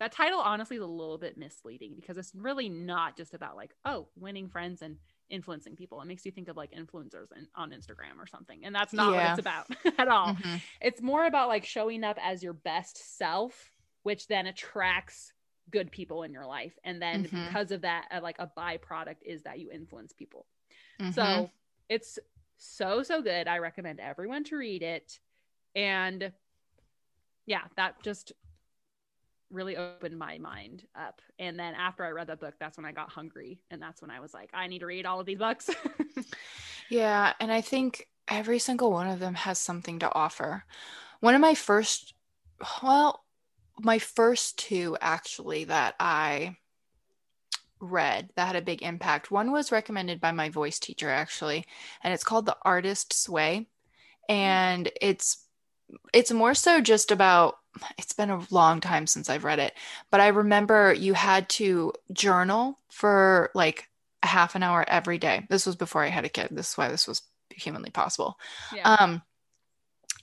that 0.00 0.12
title 0.12 0.40
honestly 0.40 0.76
is 0.76 0.82
a 0.82 0.86
little 0.86 1.18
bit 1.18 1.38
misleading 1.38 1.94
because 1.94 2.18
it's 2.18 2.34
really 2.34 2.68
not 2.68 3.16
just 3.16 3.34
about 3.34 3.56
like 3.56 3.74
oh 3.84 4.08
winning 4.16 4.48
friends 4.48 4.82
and 4.82 4.96
influencing 5.30 5.76
people. 5.76 6.00
It 6.00 6.06
makes 6.06 6.24
you 6.24 6.32
think 6.32 6.48
of 6.48 6.56
like 6.56 6.72
influencers 6.72 7.32
in, 7.36 7.46
on 7.54 7.70
Instagram 7.70 8.18
or 8.18 8.26
something. 8.26 8.64
And 8.64 8.74
that's 8.74 8.92
not 8.92 9.12
yeah. 9.12 9.30
what 9.30 9.30
it's 9.30 9.40
about 9.40 9.66
at 9.98 10.08
all. 10.08 10.34
Mm-hmm. 10.34 10.56
It's 10.80 11.02
more 11.02 11.26
about 11.26 11.48
like 11.48 11.64
showing 11.64 12.04
up 12.04 12.18
as 12.22 12.42
your 12.42 12.52
best 12.52 13.18
self, 13.18 13.72
which 14.02 14.28
then 14.28 14.46
attracts 14.46 15.32
good 15.70 15.90
people 15.90 16.22
in 16.22 16.32
your 16.32 16.46
life. 16.46 16.78
And 16.84 17.00
then 17.00 17.24
mm-hmm. 17.24 17.46
because 17.46 17.72
of 17.72 17.82
that, 17.82 18.06
uh, 18.12 18.20
like 18.22 18.36
a 18.38 18.50
byproduct 18.56 19.22
is 19.24 19.42
that 19.42 19.58
you 19.58 19.70
influence 19.70 20.12
people. 20.12 20.46
Mm-hmm. 21.00 21.12
So 21.12 21.50
it's 21.88 22.18
so, 22.58 23.02
so 23.02 23.22
good. 23.22 23.48
I 23.48 23.58
recommend 23.58 24.00
everyone 24.00 24.44
to 24.44 24.56
read 24.56 24.82
it. 24.82 25.18
And 25.74 26.32
yeah, 27.46 27.62
that 27.76 28.02
just 28.02 28.32
really 29.50 29.76
opened 29.76 30.18
my 30.18 30.38
mind 30.38 30.84
up. 30.94 31.20
And 31.38 31.58
then 31.58 31.74
after 31.74 32.04
I 32.04 32.10
read 32.10 32.26
that 32.28 32.40
book, 32.40 32.54
that's 32.58 32.76
when 32.76 32.86
I 32.86 32.92
got 32.92 33.10
hungry. 33.10 33.60
And 33.70 33.80
that's 33.80 34.02
when 34.02 34.10
I 34.10 34.20
was 34.20 34.34
like, 34.34 34.50
I 34.52 34.66
need 34.66 34.80
to 34.80 34.86
read 34.86 35.06
all 35.06 35.20
of 35.20 35.26
these 35.26 35.38
books. 35.38 35.70
yeah. 36.90 37.32
And 37.40 37.52
I 37.52 37.60
think 37.60 38.08
every 38.28 38.58
single 38.58 38.90
one 38.90 39.08
of 39.08 39.20
them 39.20 39.34
has 39.34 39.58
something 39.58 39.98
to 40.00 40.12
offer. 40.14 40.64
One 41.20 41.34
of 41.34 41.40
my 41.40 41.54
first, 41.54 42.14
well, 42.82 43.24
my 43.78 43.98
first 43.98 44.58
two 44.58 44.96
actually 45.00 45.64
that 45.64 45.94
I 46.00 46.56
read 47.80 48.30
that 48.36 48.46
had 48.46 48.56
a 48.56 48.62
big 48.62 48.82
impact. 48.82 49.30
One 49.30 49.52
was 49.52 49.72
recommended 49.72 50.20
by 50.20 50.32
my 50.32 50.48
voice 50.48 50.78
teacher, 50.78 51.10
actually, 51.10 51.66
and 52.02 52.12
it's 52.12 52.24
called 52.24 52.46
The 52.46 52.56
Artist's 52.62 53.28
Way. 53.28 53.66
Mm. 54.30 54.34
And 54.34 54.90
it's 55.00 55.46
it's 56.12 56.32
more 56.32 56.54
so 56.54 56.80
just 56.80 57.12
about 57.12 57.58
it's 57.98 58.12
been 58.12 58.30
a 58.30 58.44
long 58.50 58.80
time 58.80 59.06
since 59.06 59.28
I've 59.28 59.44
read 59.44 59.58
it, 59.58 59.72
but 60.10 60.20
I 60.20 60.28
remember 60.28 60.92
you 60.92 61.14
had 61.14 61.48
to 61.50 61.92
journal 62.12 62.78
for 62.90 63.50
like 63.54 63.88
a 64.22 64.26
half 64.26 64.54
an 64.54 64.62
hour 64.62 64.84
every 64.86 65.18
day. 65.18 65.46
This 65.48 65.66
was 65.66 65.76
before 65.76 66.02
I 66.02 66.08
had 66.08 66.24
a 66.24 66.30
kid. 66.30 66.48
This 66.50 66.70
is 66.70 66.78
why 66.78 66.88
this 66.88 67.06
was 67.06 67.22
humanly 67.50 67.90
possible. 67.90 68.38
Yeah. 68.74 68.96
Um, 68.98 69.22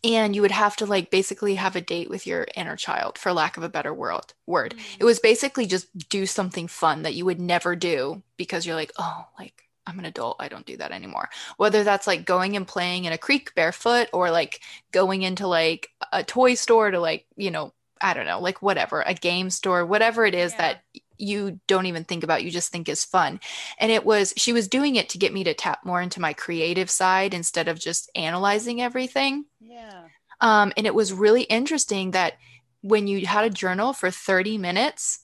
and 0.03 0.35
you 0.35 0.41
would 0.41 0.51
have 0.51 0.75
to 0.77 0.85
like 0.85 1.09
basically 1.09 1.55
have 1.55 1.75
a 1.75 1.81
date 1.81 2.09
with 2.09 2.27
your 2.27 2.45
inner 2.55 2.75
child 2.75 3.17
for 3.17 3.31
lack 3.31 3.57
of 3.57 3.63
a 3.63 3.69
better 3.69 3.93
word 3.93 4.33
word 4.45 4.73
mm-hmm. 4.75 4.97
it 4.99 5.05
was 5.05 5.19
basically 5.19 5.65
just 5.65 5.87
do 6.09 6.25
something 6.25 6.67
fun 6.67 7.03
that 7.03 7.13
you 7.13 7.25
would 7.25 7.39
never 7.39 7.75
do 7.75 8.21
because 8.37 8.65
you're 8.65 8.75
like 8.75 8.91
oh 8.97 9.25
like 9.39 9.62
i'm 9.87 9.99
an 9.99 10.05
adult 10.05 10.37
i 10.39 10.47
don't 10.47 10.65
do 10.65 10.77
that 10.77 10.91
anymore. 10.91 11.29
Whether 11.57 11.83
that's 11.83 12.07
like 12.07 12.25
going 12.25 12.55
and 12.55 12.67
playing 12.67 13.05
in 13.05 13.13
a 13.13 13.17
creek 13.17 13.53
barefoot 13.55 14.09
or 14.13 14.31
like 14.31 14.61
going 14.91 15.23
into 15.23 15.47
like 15.47 15.89
a 16.11 16.23
toy 16.23 16.55
store 16.55 16.91
to 16.91 16.99
like 16.99 17.25
you 17.35 17.51
know 17.51 17.73
i 18.01 18.13
don't 18.13 18.25
know 18.25 18.39
like 18.39 18.61
whatever 18.61 19.01
a 19.01 19.13
game 19.13 19.49
store 19.49 19.85
whatever 19.85 20.25
it 20.25 20.35
is 20.35 20.51
yeah. 20.53 20.57
that 20.57 20.83
you 21.17 21.59
don't 21.67 21.85
even 21.85 22.03
think 22.03 22.23
about 22.23 22.43
you 22.43 22.51
just 22.51 22.71
think 22.71 22.89
is 22.89 23.05
fun. 23.05 23.39
And 23.79 23.91
it 23.91 24.05
was 24.05 24.33
she 24.37 24.53
was 24.53 24.67
doing 24.67 24.95
it 24.95 25.09
to 25.09 25.17
get 25.17 25.33
me 25.33 25.43
to 25.45 25.53
tap 25.53 25.85
more 25.85 26.01
into 26.01 26.21
my 26.21 26.33
creative 26.33 26.89
side 26.89 27.33
instead 27.33 27.67
of 27.67 27.79
just 27.79 28.11
analyzing 28.15 28.81
everything. 28.81 29.45
Yeah. 29.59 30.03
Um, 30.41 30.73
and 30.75 30.85
it 30.85 30.95
was 30.95 31.13
really 31.13 31.43
interesting 31.43 32.11
that 32.11 32.33
when 32.81 33.07
you 33.07 33.25
had 33.25 33.45
a 33.45 33.49
journal 33.49 33.93
for 33.93 34.11
30 34.11 34.57
minutes 34.57 35.19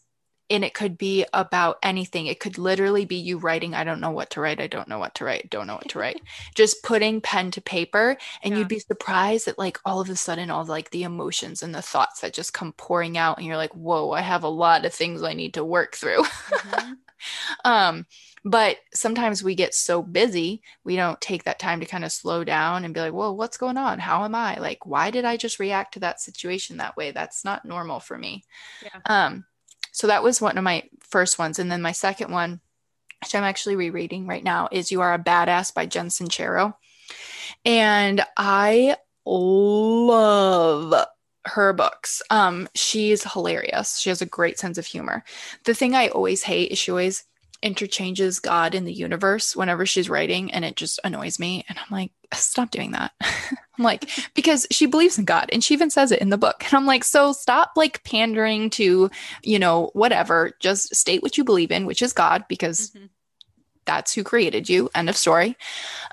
and 0.49 0.63
it 0.63 0.73
could 0.73 0.97
be 0.97 1.25
about 1.33 1.77
anything. 1.83 2.27
It 2.27 2.39
could 2.39 2.57
literally 2.57 3.05
be 3.05 3.17
you 3.17 3.37
writing, 3.37 3.73
I 3.75 3.83
don't 3.83 3.99
know 3.99 4.11
what 4.11 4.31
to 4.31 4.41
write. 4.41 4.59
I 4.59 4.67
don't 4.67 4.87
know 4.87 4.97
what 4.97 5.15
to 5.15 5.25
write. 5.25 5.49
Don't 5.49 5.67
know 5.67 5.75
what 5.75 5.89
to 5.89 5.99
write. 5.99 6.21
Just 6.55 6.83
putting 6.83 7.21
pen 7.21 7.51
to 7.51 7.61
paper. 7.61 8.17
And 8.43 8.53
yeah. 8.53 8.59
you'd 8.59 8.67
be 8.67 8.79
surprised 8.79 9.47
at 9.47 9.59
like 9.59 9.77
all 9.85 10.01
of 10.01 10.09
a 10.09 10.15
sudden, 10.15 10.49
all 10.49 10.65
like 10.65 10.89
the 10.91 11.03
emotions 11.03 11.61
and 11.61 11.73
the 11.73 11.81
thoughts 11.81 12.21
that 12.21 12.33
just 12.33 12.53
come 12.53 12.73
pouring 12.73 13.17
out. 13.17 13.37
And 13.37 13.45
you're 13.45 13.57
like, 13.57 13.73
whoa, 13.73 14.11
I 14.11 14.21
have 14.21 14.43
a 14.43 14.49
lot 14.49 14.85
of 14.85 14.93
things 14.93 15.23
I 15.23 15.33
need 15.33 15.53
to 15.55 15.63
work 15.65 15.95
through. 15.95 16.23
Mm-hmm. 16.23 16.93
um, 17.65 18.05
but 18.45 18.77
sometimes 18.93 19.43
we 19.43 19.55
get 19.55 19.73
so 19.73 20.01
busy, 20.01 20.61
we 20.83 20.95
don't 20.95 21.19
take 21.19 21.43
that 21.43 21.59
time 21.59 21.81
to 21.81 21.85
kind 21.85 22.05
of 22.05 22.11
slow 22.11 22.43
down 22.43 22.85
and 22.85 22.93
be 22.93 22.99
like, 23.01 23.13
whoa, 23.13 23.33
what's 23.33 23.57
going 23.57 23.77
on? 23.77 23.99
How 23.99 24.23
am 24.23 24.33
I? 24.33 24.57
Like, 24.59 24.85
why 24.85 25.11
did 25.11 25.25
I 25.25 25.37
just 25.37 25.59
react 25.59 25.95
to 25.95 25.99
that 26.01 26.21
situation 26.21 26.77
that 26.77 26.95
way? 26.95 27.11
That's 27.11 27.43
not 27.43 27.65
normal 27.65 27.99
for 27.99 28.17
me. 28.17 28.43
Yeah. 28.81 28.99
Um, 29.05 29.45
so 29.91 30.07
that 30.07 30.23
was 30.23 30.41
one 30.41 30.57
of 30.57 30.63
my 30.63 30.83
first 31.01 31.39
ones. 31.39 31.59
And 31.59 31.71
then 31.71 31.81
my 31.81 31.91
second 31.91 32.31
one, 32.31 32.61
which 33.21 33.35
I'm 33.35 33.43
actually 33.43 33.75
rereading 33.75 34.27
right 34.27 34.43
now, 34.43 34.69
is 34.71 34.91
You 34.91 35.01
Are 35.01 35.13
a 35.13 35.19
Badass 35.19 35.73
by 35.73 35.85
Jen 35.85 36.07
Sincero. 36.07 36.75
And 37.65 38.21
I 38.37 38.97
love 39.25 41.05
her 41.45 41.73
books. 41.73 42.21
Um, 42.29 42.67
she's 42.75 43.31
hilarious. 43.31 43.99
She 43.99 44.09
has 44.09 44.21
a 44.21 44.25
great 44.25 44.59
sense 44.59 44.77
of 44.77 44.85
humor. 44.85 45.23
The 45.65 45.73
thing 45.73 45.95
I 45.95 46.09
always 46.09 46.43
hate 46.43 46.71
is 46.71 46.77
she 46.77 46.91
always 46.91 47.25
interchanges 47.61 48.39
God 48.39 48.73
in 48.75 48.85
the 48.85 48.93
universe 48.93 49.55
whenever 49.55 49.85
she's 49.85 50.09
writing, 50.09 50.51
and 50.51 50.63
it 50.63 50.75
just 50.75 50.99
annoys 51.03 51.39
me. 51.39 51.65
And 51.67 51.77
I'm 51.77 51.91
like, 51.91 52.11
stop 52.33 52.71
doing 52.71 52.91
that. 52.91 53.11
I'm 53.21 53.83
like, 53.83 54.09
because 54.33 54.67
she 54.71 54.85
believes 54.85 55.17
in 55.17 55.25
God 55.25 55.49
and 55.51 55.63
she 55.63 55.73
even 55.73 55.89
says 55.89 56.11
it 56.11 56.21
in 56.21 56.29
the 56.29 56.37
book. 56.37 56.63
And 56.65 56.73
I'm 56.73 56.85
like, 56.85 57.03
so 57.03 57.33
stop 57.33 57.71
like 57.75 58.03
pandering 58.03 58.69
to, 58.71 59.09
you 59.43 59.59
know, 59.59 59.89
whatever. 59.93 60.51
Just 60.59 60.95
state 60.95 61.23
what 61.23 61.37
you 61.37 61.43
believe 61.43 61.71
in, 61.71 61.85
which 61.85 62.01
is 62.01 62.13
God, 62.13 62.45
because 62.47 62.91
mm-hmm. 62.91 63.05
that's 63.85 64.13
who 64.13 64.23
created 64.23 64.69
you. 64.69 64.89
End 64.93 65.09
of 65.09 65.17
story. 65.17 65.57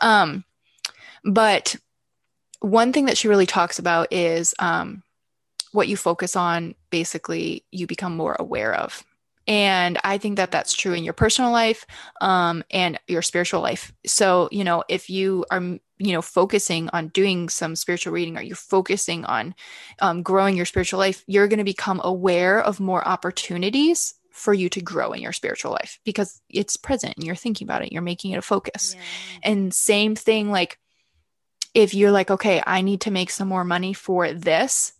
Um, 0.00 0.44
but 1.24 1.76
one 2.60 2.92
thing 2.92 3.06
that 3.06 3.18
she 3.18 3.28
really 3.28 3.46
talks 3.46 3.78
about 3.78 4.12
is 4.12 4.54
um, 4.58 5.02
what 5.72 5.88
you 5.88 5.96
focus 5.96 6.36
on, 6.36 6.74
basically, 6.90 7.64
you 7.70 7.86
become 7.86 8.16
more 8.16 8.36
aware 8.38 8.74
of. 8.74 9.04
And 9.46 9.98
I 10.02 10.18
think 10.18 10.36
that 10.36 10.50
that's 10.50 10.74
true 10.74 10.92
in 10.92 11.04
your 11.04 11.12
personal 11.12 11.52
life 11.52 11.86
um, 12.20 12.64
and 12.70 12.98
your 13.06 13.22
spiritual 13.22 13.60
life. 13.60 13.92
So, 14.06 14.48
you 14.50 14.64
know, 14.64 14.82
if 14.88 15.08
you 15.08 15.44
are, 15.50 15.60
you 15.60 16.12
know, 16.12 16.22
focusing 16.22 16.90
on 16.92 17.08
doing 17.08 17.48
some 17.48 17.76
spiritual 17.76 18.12
reading 18.12 18.36
or 18.36 18.42
you're 18.42 18.56
focusing 18.56 19.24
on 19.24 19.54
um, 20.00 20.22
growing 20.22 20.56
your 20.56 20.66
spiritual 20.66 20.98
life, 20.98 21.22
you're 21.26 21.48
going 21.48 21.58
to 21.58 21.64
become 21.64 22.00
aware 22.02 22.60
of 22.60 22.80
more 22.80 23.06
opportunities 23.06 24.14
for 24.30 24.52
you 24.52 24.68
to 24.68 24.82
grow 24.82 25.12
in 25.12 25.22
your 25.22 25.32
spiritual 25.32 25.72
life 25.72 25.98
because 26.04 26.42
it's 26.50 26.76
present 26.76 27.14
and 27.16 27.24
you're 27.24 27.34
thinking 27.34 27.66
about 27.66 27.82
it, 27.82 27.92
you're 27.92 28.02
making 28.02 28.32
it 28.32 28.38
a 28.38 28.42
focus. 28.42 28.94
Yeah. 28.94 29.50
And 29.50 29.72
same 29.72 30.14
thing, 30.14 30.50
like 30.50 30.78
if 31.72 31.94
you're 31.94 32.10
like, 32.10 32.30
okay, 32.30 32.62
I 32.66 32.80
need 32.80 33.02
to 33.02 33.10
make 33.10 33.30
some 33.30 33.48
more 33.48 33.64
money 33.64 33.92
for 33.92 34.32
this, 34.32 34.92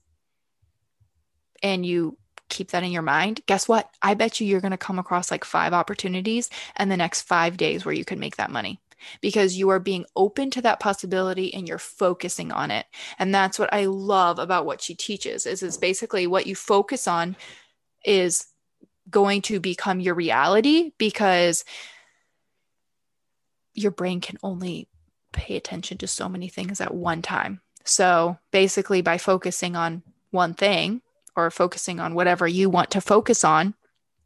and 1.63 1.85
you 1.85 2.17
keep 2.49 2.71
that 2.71 2.83
in 2.83 2.93
your 2.93 3.03
mind, 3.03 3.41
guess 3.47 3.69
what? 3.69 3.91
I 4.03 4.15
bet 4.15 4.41
you 4.41 4.47
you're 4.47 4.61
going 4.61 4.71
to 4.71 4.77
come 4.77 4.99
across 4.99 5.31
like 5.31 5.45
five 5.45 5.73
opportunities 5.73 6.51
in 6.79 6.89
the 6.89 6.97
next 6.97 7.23
five 7.23 7.57
days 7.57 7.85
where 7.85 7.95
you 7.95 8.05
can 8.05 8.19
make 8.19 8.37
that 8.37 8.51
money 8.51 8.81
because 9.21 9.57
you 9.57 9.69
are 9.71 9.79
being 9.79 10.07
open 10.17 10.51
to 10.51 10.63
that 10.63 10.81
possibility 10.81 11.53
and 11.53 11.69
you're 11.69 11.79
focusing 11.79 12.53
on 12.53 12.71
it. 12.71 12.87
And 13.19 13.35
that's 13.35 13.59
what 13.59 13.73
I 13.73 13.87
love 13.87 14.39
about 14.39 14.67
what 14.67 14.81
she 14.81 14.95
teaches 14.95 15.47
is 15.47 15.63
it's 15.63 15.77
basically 15.77 16.27
what 16.27 16.47
you 16.47 16.55
focus 16.55 17.07
on 17.07 17.37
is 18.05 18.47
going 19.11 19.43
to 19.43 19.61
become 19.61 20.01
your 20.01 20.15
reality 20.15 20.93
because 20.99 21.65
your 23.75 23.91
brain 23.91 24.21
can 24.21 24.39
only 24.43 24.89
pay 25.33 25.57
attention 25.57 25.99
to 25.99 26.07
so 26.07 26.29
many 26.29 26.49
things 26.49 26.81
at 26.81 26.95
one 26.95 27.23
time. 27.23 27.61
So 27.85 28.39
basically 28.51 29.03
by 29.03 29.19
focusing 29.19 29.77
on 29.77 30.03
one 30.31 30.55
thing, 30.55 31.03
or 31.37 31.51
focusing 31.51 32.01
on 32.01 32.15
whatever 32.15 32.49
you 32.49 32.71
want 32.71 32.91
to 32.93 33.01
focus 33.01 33.45
on, 33.45 33.75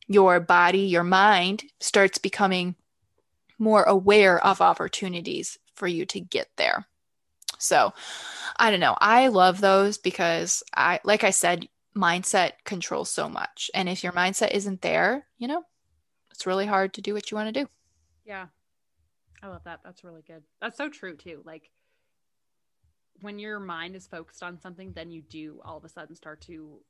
your 0.06 0.40
body, 0.40 0.80
your 0.80 1.04
mind 1.04 1.64
starts 1.80 2.18
becoming 2.18 2.76
more 3.58 3.82
aware 3.82 4.44
of 4.44 4.60
opportunities 4.60 5.58
for 5.74 5.86
you 5.86 6.06
to 6.06 6.20
get 6.20 6.48
there. 6.56 6.86
So, 7.58 7.92
I 8.56 8.70
don't 8.70 8.80
know. 8.80 8.96
I 9.00 9.28
love 9.28 9.60
those 9.60 9.98
because 9.98 10.62
I 10.74 11.00
like 11.04 11.24
I 11.24 11.30
said 11.30 11.68
mindset 11.96 12.52
controls 12.64 13.10
so 13.10 13.28
much. 13.28 13.70
And 13.74 13.88
if 13.88 14.02
your 14.02 14.12
mindset 14.12 14.52
isn't 14.52 14.82
there, 14.82 15.26
you 15.38 15.48
know, 15.48 15.62
it's 16.30 16.46
really 16.46 16.66
hard 16.66 16.94
to 16.94 17.02
do 17.02 17.12
what 17.12 17.30
you 17.30 17.36
want 17.36 17.52
to 17.52 17.60
do. 17.60 17.68
Yeah. 18.24 18.46
I 19.42 19.48
love 19.48 19.64
that. 19.64 19.80
That's 19.84 20.04
really 20.04 20.22
good. 20.26 20.42
That's 20.60 20.76
so 20.76 20.88
true 20.88 21.16
too. 21.16 21.42
Like 21.44 21.70
when 23.20 23.38
your 23.38 23.60
mind 23.60 23.96
is 23.96 24.06
focused 24.06 24.42
on 24.42 24.60
something, 24.60 24.92
then 24.92 25.10
you 25.10 25.22
do 25.22 25.60
all 25.64 25.76
of 25.76 25.84
a 25.84 25.88
sudden 25.88 26.14
start 26.14 26.40
to 26.42 26.80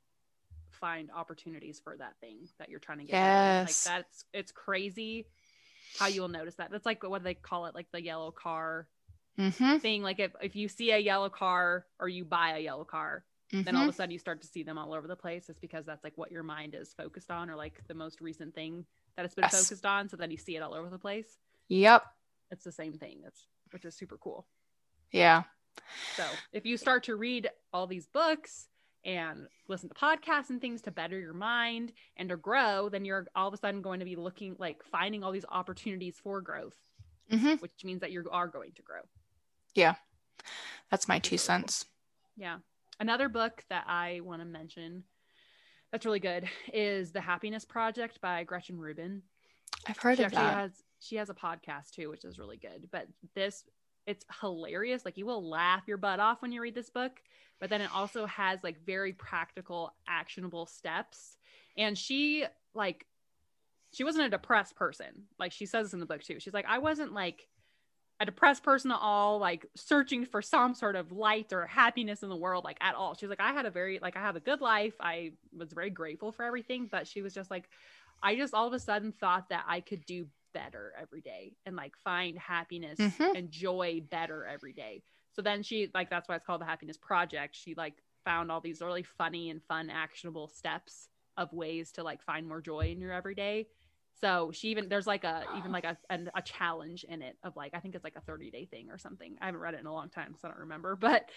find 0.71 1.09
opportunities 1.15 1.79
for 1.83 1.95
that 1.97 2.13
thing 2.19 2.47
that 2.59 2.69
you're 2.69 2.79
trying 2.79 2.99
to 2.99 3.03
get. 3.05 3.13
Yes. 3.13 3.85
Like 3.85 3.95
that's 3.95 4.25
it's 4.33 4.51
crazy 4.51 5.25
how 5.99 6.07
you'll 6.07 6.29
notice 6.29 6.55
that. 6.55 6.71
That's 6.71 6.85
like 6.85 7.03
what 7.03 7.23
they 7.23 7.33
call 7.33 7.65
it, 7.65 7.75
like 7.75 7.87
the 7.91 8.03
yellow 8.03 8.31
car 8.31 8.87
mm-hmm. 9.37 9.77
thing. 9.77 10.03
Like 10.03 10.19
if, 10.19 10.31
if 10.41 10.55
you 10.55 10.67
see 10.67 10.91
a 10.91 10.97
yellow 10.97 11.29
car 11.29 11.85
or 11.99 12.07
you 12.07 12.25
buy 12.25 12.55
a 12.55 12.59
yellow 12.59 12.83
car, 12.83 13.23
mm-hmm. 13.51 13.63
then 13.63 13.75
all 13.75 13.83
of 13.83 13.87
a 13.87 13.91
mm-hmm. 13.91 13.97
sudden 13.97 14.11
you 14.11 14.19
start 14.19 14.41
to 14.41 14.47
see 14.47 14.63
them 14.63 14.77
all 14.77 14.93
over 14.93 15.07
the 15.07 15.15
place. 15.15 15.49
It's 15.49 15.59
because 15.59 15.85
that's 15.85 16.03
like 16.03 16.17
what 16.17 16.31
your 16.31 16.43
mind 16.43 16.75
is 16.75 16.93
focused 16.93 17.31
on 17.31 17.49
or 17.49 17.55
like 17.55 17.81
the 17.87 17.93
most 17.93 18.21
recent 18.21 18.55
thing 18.55 18.85
that 19.15 19.25
it's 19.25 19.35
been 19.35 19.43
yes. 19.43 19.63
focused 19.63 19.85
on. 19.85 20.09
So 20.09 20.17
then 20.17 20.31
you 20.31 20.37
see 20.37 20.55
it 20.55 20.61
all 20.61 20.73
over 20.73 20.89
the 20.89 20.99
place. 20.99 21.37
Yep. 21.67 22.03
It's 22.51 22.63
the 22.63 22.71
same 22.71 22.93
thing. 22.93 23.19
That's 23.23 23.47
which 23.71 23.85
is 23.85 23.95
super 23.95 24.17
cool. 24.17 24.45
Yeah. 25.11 25.43
So 26.15 26.23
if 26.51 26.65
you 26.65 26.77
start 26.77 27.03
to 27.05 27.15
read 27.15 27.49
all 27.71 27.87
these 27.87 28.07
books 28.07 28.67
and 29.05 29.47
listen 29.67 29.89
to 29.89 29.95
podcasts 29.95 30.49
and 30.49 30.61
things 30.61 30.81
to 30.81 30.91
better 30.91 31.19
your 31.19 31.33
mind 31.33 31.91
and 32.17 32.29
to 32.29 32.37
grow, 32.37 32.89
then 32.89 33.05
you're 33.05 33.27
all 33.35 33.47
of 33.47 33.53
a 33.53 33.57
sudden 33.57 33.81
going 33.81 33.99
to 33.99 34.05
be 34.05 34.15
looking 34.15 34.55
like 34.59 34.83
finding 34.91 35.23
all 35.23 35.31
these 35.31 35.45
opportunities 35.49 36.17
for 36.21 36.41
growth, 36.41 36.77
mm-hmm. 37.31 37.55
which 37.55 37.71
means 37.83 38.01
that 38.01 38.11
you 38.11 38.27
are 38.31 38.47
going 38.47 38.71
to 38.73 38.81
grow. 38.81 39.01
Yeah. 39.73 39.95
That's 40.89 41.07
my 41.07 41.19
two 41.19 41.37
cents. 41.37 41.85
Yeah. 42.35 42.57
Another 42.99 43.29
book 43.29 43.63
that 43.69 43.85
I 43.87 44.19
want 44.23 44.41
to 44.41 44.45
mention 44.45 45.03
that's 45.91 46.05
really 46.05 46.19
good 46.19 46.47
is 46.73 47.11
The 47.11 47.21
Happiness 47.21 47.65
Project 47.65 48.21
by 48.21 48.43
Gretchen 48.43 48.77
Rubin. 48.77 49.23
I've 49.87 49.97
heard 49.97 50.17
she 50.17 50.23
of 50.23 50.31
that. 50.31 50.53
Has, 50.53 50.71
she 50.99 51.15
has 51.15 51.29
a 51.29 51.33
podcast 51.33 51.91
too, 51.95 52.09
which 52.09 52.23
is 52.23 52.37
really 52.37 52.57
good. 52.57 52.87
But 52.91 53.07
this, 53.35 53.63
it's 54.07 54.25
hilarious. 54.41 55.05
Like 55.05 55.17
you 55.17 55.25
will 55.25 55.47
laugh 55.47 55.83
your 55.87 55.97
butt 55.97 56.19
off 56.19 56.41
when 56.41 56.51
you 56.51 56.61
read 56.61 56.75
this 56.75 56.89
book 56.89 57.21
but 57.61 57.69
then 57.69 57.79
it 57.79 57.95
also 57.95 58.25
has 58.25 58.59
like 58.63 58.83
very 58.85 59.13
practical 59.13 59.93
actionable 60.09 60.65
steps. 60.65 61.37
And 61.77 61.97
she 61.97 62.45
like 62.73 63.05
she 63.93 64.03
wasn't 64.03 64.25
a 64.25 64.29
depressed 64.29 64.75
person 64.75 65.27
like 65.39 65.51
she 65.51 65.65
says 65.65 65.93
in 65.93 66.01
the 66.01 66.05
book 66.05 66.23
too. 66.23 66.39
She's 66.39 66.53
like 66.53 66.65
i 66.67 66.79
wasn't 66.79 67.13
like 67.13 67.47
a 68.19 68.25
depressed 68.25 68.63
person 68.63 68.91
at 68.91 68.99
all 68.99 69.39
like 69.39 69.65
searching 69.75 70.25
for 70.25 70.41
some 70.41 70.73
sort 70.73 70.95
of 70.95 71.11
light 71.11 71.53
or 71.53 71.65
happiness 71.65 72.23
in 72.23 72.29
the 72.29 72.35
world 72.35 72.65
like 72.65 72.77
at 72.81 72.95
all. 72.95 73.13
She's 73.13 73.29
like 73.29 73.39
i 73.39 73.53
had 73.53 73.67
a 73.67 73.71
very 73.71 73.99
like 74.01 74.17
i 74.17 74.21
have 74.21 74.35
a 74.35 74.41
good 74.41 74.59
life. 74.59 74.95
I 74.99 75.33
was 75.55 75.71
very 75.71 75.91
grateful 75.91 76.31
for 76.31 76.43
everything 76.43 76.89
but 76.91 77.07
she 77.07 77.21
was 77.21 77.33
just 77.33 77.51
like 77.51 77.69
I 78.23 78.35
just 78.35 78.53
all 78.53 78.67
of 78.67 78.73
a 78.73 78.79
sudden 78.79 79.11
thought 79.11 79.49
that 79.49 79.65
I 79.67 79.81
could 79.81 80.05
do 80.05 80.27
better 80.53 80.93
every 80.99 81.21
day 81.21 81.53
and 81.65 81.75
like 81.75 81.95
find 81.97 82.37
happiness 82.37 82.99
Mhm. 82.99 83.35
and 83.35 83.51
joy 83.51 84.01
better 84.09 84.45
every 84.45 84.73
day. 84.73 85.03
So 85.33 85.41
then 85.41 85.63
she 85.63 85.89
like 85.93 86.09
that's 86.09 86.27
why 86.27 86.35
it's 86.35 86.45
called 86.45 86.61
the 86.61 86.65
happiness 86.65 86.97
project. 86.97 87.55
She 87.55 87.73
like 87.75 87.95
found 88.25 88.51
all 88.51 88.61
these 88.61 88.81
really 88.81 89.03
funny 89.03 89.49
and 89.49 89.63
fun 89.63 89.89
actionable 89.89 90.47
steps 90.47 91.09
of 91.37 91.51
ways 91.53 91.91
to 91.93 92.03
like 92.03 92.21
find 92.21 92.47
more 92.47 92.61
joy 92.61 92.91
in 92.91 92.99
your 92.99 93.13
everyday. 93.13 93.67
So 94.19 94.51
she 94.53 94.67
even 94.69 94.89
there's 94.89 95.07
like 95.07 95.23
a 95.23 95.45
even 95.57 95.71
like 95.71 95.85
a 95.85 95.97
an, 96.09 96.29
a 96.35 96.41
challenge 96.41 97.03
in 97.05 97.21
it 97.21 97.37
of 97.43 97.55
like 97.55 97.73
I 97.73 97.79
think 97.79 97.95
it's 97.95 98.03
like 98.03 98.15
a 98.17 98.21
30 98.21 98.51
day 98.51 98.65
thing 98.65 98.89
or 98.91 98.97
something. 98.97 99.37
I 99.41 99.45
haven't 99.45 99.61
read 99.61 99.73
it 99.73 99.79
in 99.79 99.85
a 99.85 99.93
long 99.93 100.09
time, 100.09 100.35
so 100.39 100.47
I 100.47 100.51
don't 100.51 100.61
remember, 100.61 100.95
but 100.99 101.29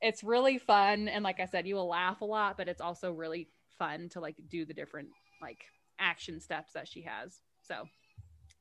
it's 0.00 0.22
really 0.24 0.58
fun 0.58 1.08
and 1.08 1.24
like 1.24 1.40
I 1.40 1.46
said, 1.46 1.66
you 1.66 1.74
will 1.76 1.88
laugh 1.88 2.20
a 2.20 2.24
lot, 2.24 2.56
but 2.56 2.68
it's 2.68 2.80
also 2.80 3.10
really 3.10 3.48
fun 3.78 4.08
to 4.10 4.20
like 4.20 4.36
do 4.48 4.64
the 4.64 4.74
different 4.74 5.08
like 5.42 5.64
action 5.98 6.40
steps 6.40 6.72
that 6.74 6.88
she 6.88 7.02
has. 7.02 7.40
So 7.62 7.86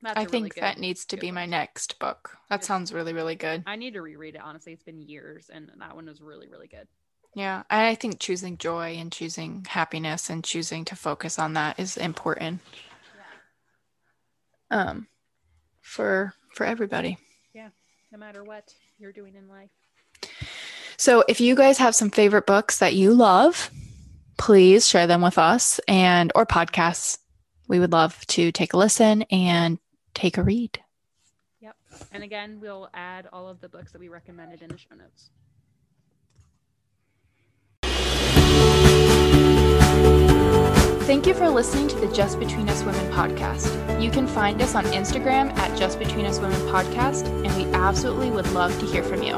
that's 0.03 0.17
I 0.17 0.21
really 0.21 0.31
think 0.31 0.53
good- 0.55 0.63
that 0.63 0.77
needs 0.77 1.05
to 1.05 1.17
be 1.17 1.31
my 1.31 1.45
next 1.45 1.97
book. 1.99 2.37
That 2.49 2.59
Yes. 2.61 2.67
sounds 2.67 2.93
really, 2.93 3.13
really 3.13 3.35
good. 3.35 3.63
I 3.65 3.75
need 3.77 3.93
to 3.93 4.01
reread 4.01 4.35
it. 4.35 4.41
Honestly, 4.41 4.73
it's 4.73 4.83
been 4.83 5.01
years, 5.01 5.49
and 5.51 5.71
that 5.77 5.95
one 5.95 6.05
was 6.05 6.21
really, 6.21 6.47
really 6.47 6.67
good. 6.67 6.87
Yeah. 7.35 7.63
And 7.69 7.81
I 7.87 7.95
think 7.95 8.19
choosing 8.19 8.57
joy 8.59 8.95
and 8.97 9.11
choosing 9.11 9.65
happiness 9.67 10.29
and 10.29 10.43
choosing 10.43 10.85
to 10.85 10.95
focus 10.95 11.39
on 11.39 11.53
that 11.53 11.79
is 11.79 11.97
important. 11.97 12.61
Um 14.69 15.07
for 15.81 16.33
for 16.53 16.65
everybody. 16.65 17.17
Yeah, 17.53 17.69
no 18.11 18.17
matter 18.17 18.43
what 18.43 18.73
you're 18.97 19.11
doing 19.11 19.35
in 19.35 19.47
life. 19.47 19.69
So 20.97 21.23
if 21.27 21.41
you 21.41 21.55
guys 21.55 21.77
have 21.79 21.95
some 21.95 22.09
favorite 22.11 22.45
books 22.45 22.79
that 22.79 22.93
you 22.93 23.13
love, 23.13 23.69
please 24.37 24.87
share 24.87 25.07
them 25.07 25.21
with 25.21 25.37
us 25.37 25.79
and 25.87 26.31
or 26.35 26.45
podcasts. 26.45 27.17
We 27.67 27.79
would 27.79 27.91
love 27.91 28.25
to 28.27 28.51
take 28.51 28.73
a 28.73 28.77
listen 28.77 29.23
and 29.23 29.79
take 30.13 30.37
a 30.37 30.43
read. 30.43 30.79
Yep. 31.61 31.75
And 32.11 32.23
again, 32.23 32.59
we'll 32.59 32.89
add 32.93 33.27
all 33.31 33.47
of 33.47 33.61
the 33.61 33.69
books 33.69 33.91
that 33.93 33.99
we 33.99 34.09
recommended 34.09 34.61
in 34.61 34.69
the 34.69 34.77
show 34.77 34.95
notes. 34.95 35.29
Thank 41.05 41.27
you 41.27 41.33
for 41.33 41.49
listening 41.49 41.89
to 41.89 41.95
the 41.97 42.07
Just 42.13 42.39
Between 42.39 42.69
Us 42.69 42.81
Women 42.83 43.11
podcast. 43.11 44.01
You 44.01 44.09
can 44.09 44.25
find 44.25 44.61
us 44.61 44.73
on 44.73 44.85
Instagram 44.85 45.55
at 45.57 45.77
Just 45.77 45.99
Between 45.99 46.25
Us 46.25 46.39
Women 46.39 46.59
podcast, 46.61 47.27
and 47.45 47.55
we 47.55 47.65
absolutely 47.73 48.31
would 48.31 48.47
love 48.53 48.77
to 48.79 48.85
hear 48.85 49.03
from 49.03 49.21
you. 49.21 49.35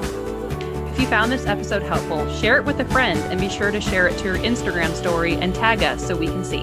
If 0.91 0.99
you 0.99 1.07
found 1.07 1.31
this 1.31 1.45
episode 1.45 1.81
helpful, 1.81 2.31
share 2.31 2.57
it 2.57 2.65
with 2.65 2.79
a 2.79 2.85
friend 2.85 3.19
and 3.31 3.39
be 3.39 3.49
sure 3.49 3.71
to 3.71 3.81
share 3.81 4.07
it 4.07 4.17
to 4.19 4.23
your 4.23 4.37
Instagram 4.37 4.93
story 4.93 5.33
and 5.33 5.53
tag 5.53 5.83
us 5.83 6.05
so 6.07 6.15
we 6.15 6.27
can 6.27 6.45
see. 6.45 6.61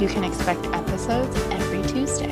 You 0.00 0.08
can 0.08 0.24
expect 0.24 0.66
episodes 0.66 1.36
every 1.50 1.82
Tuesday. 1.82 2.30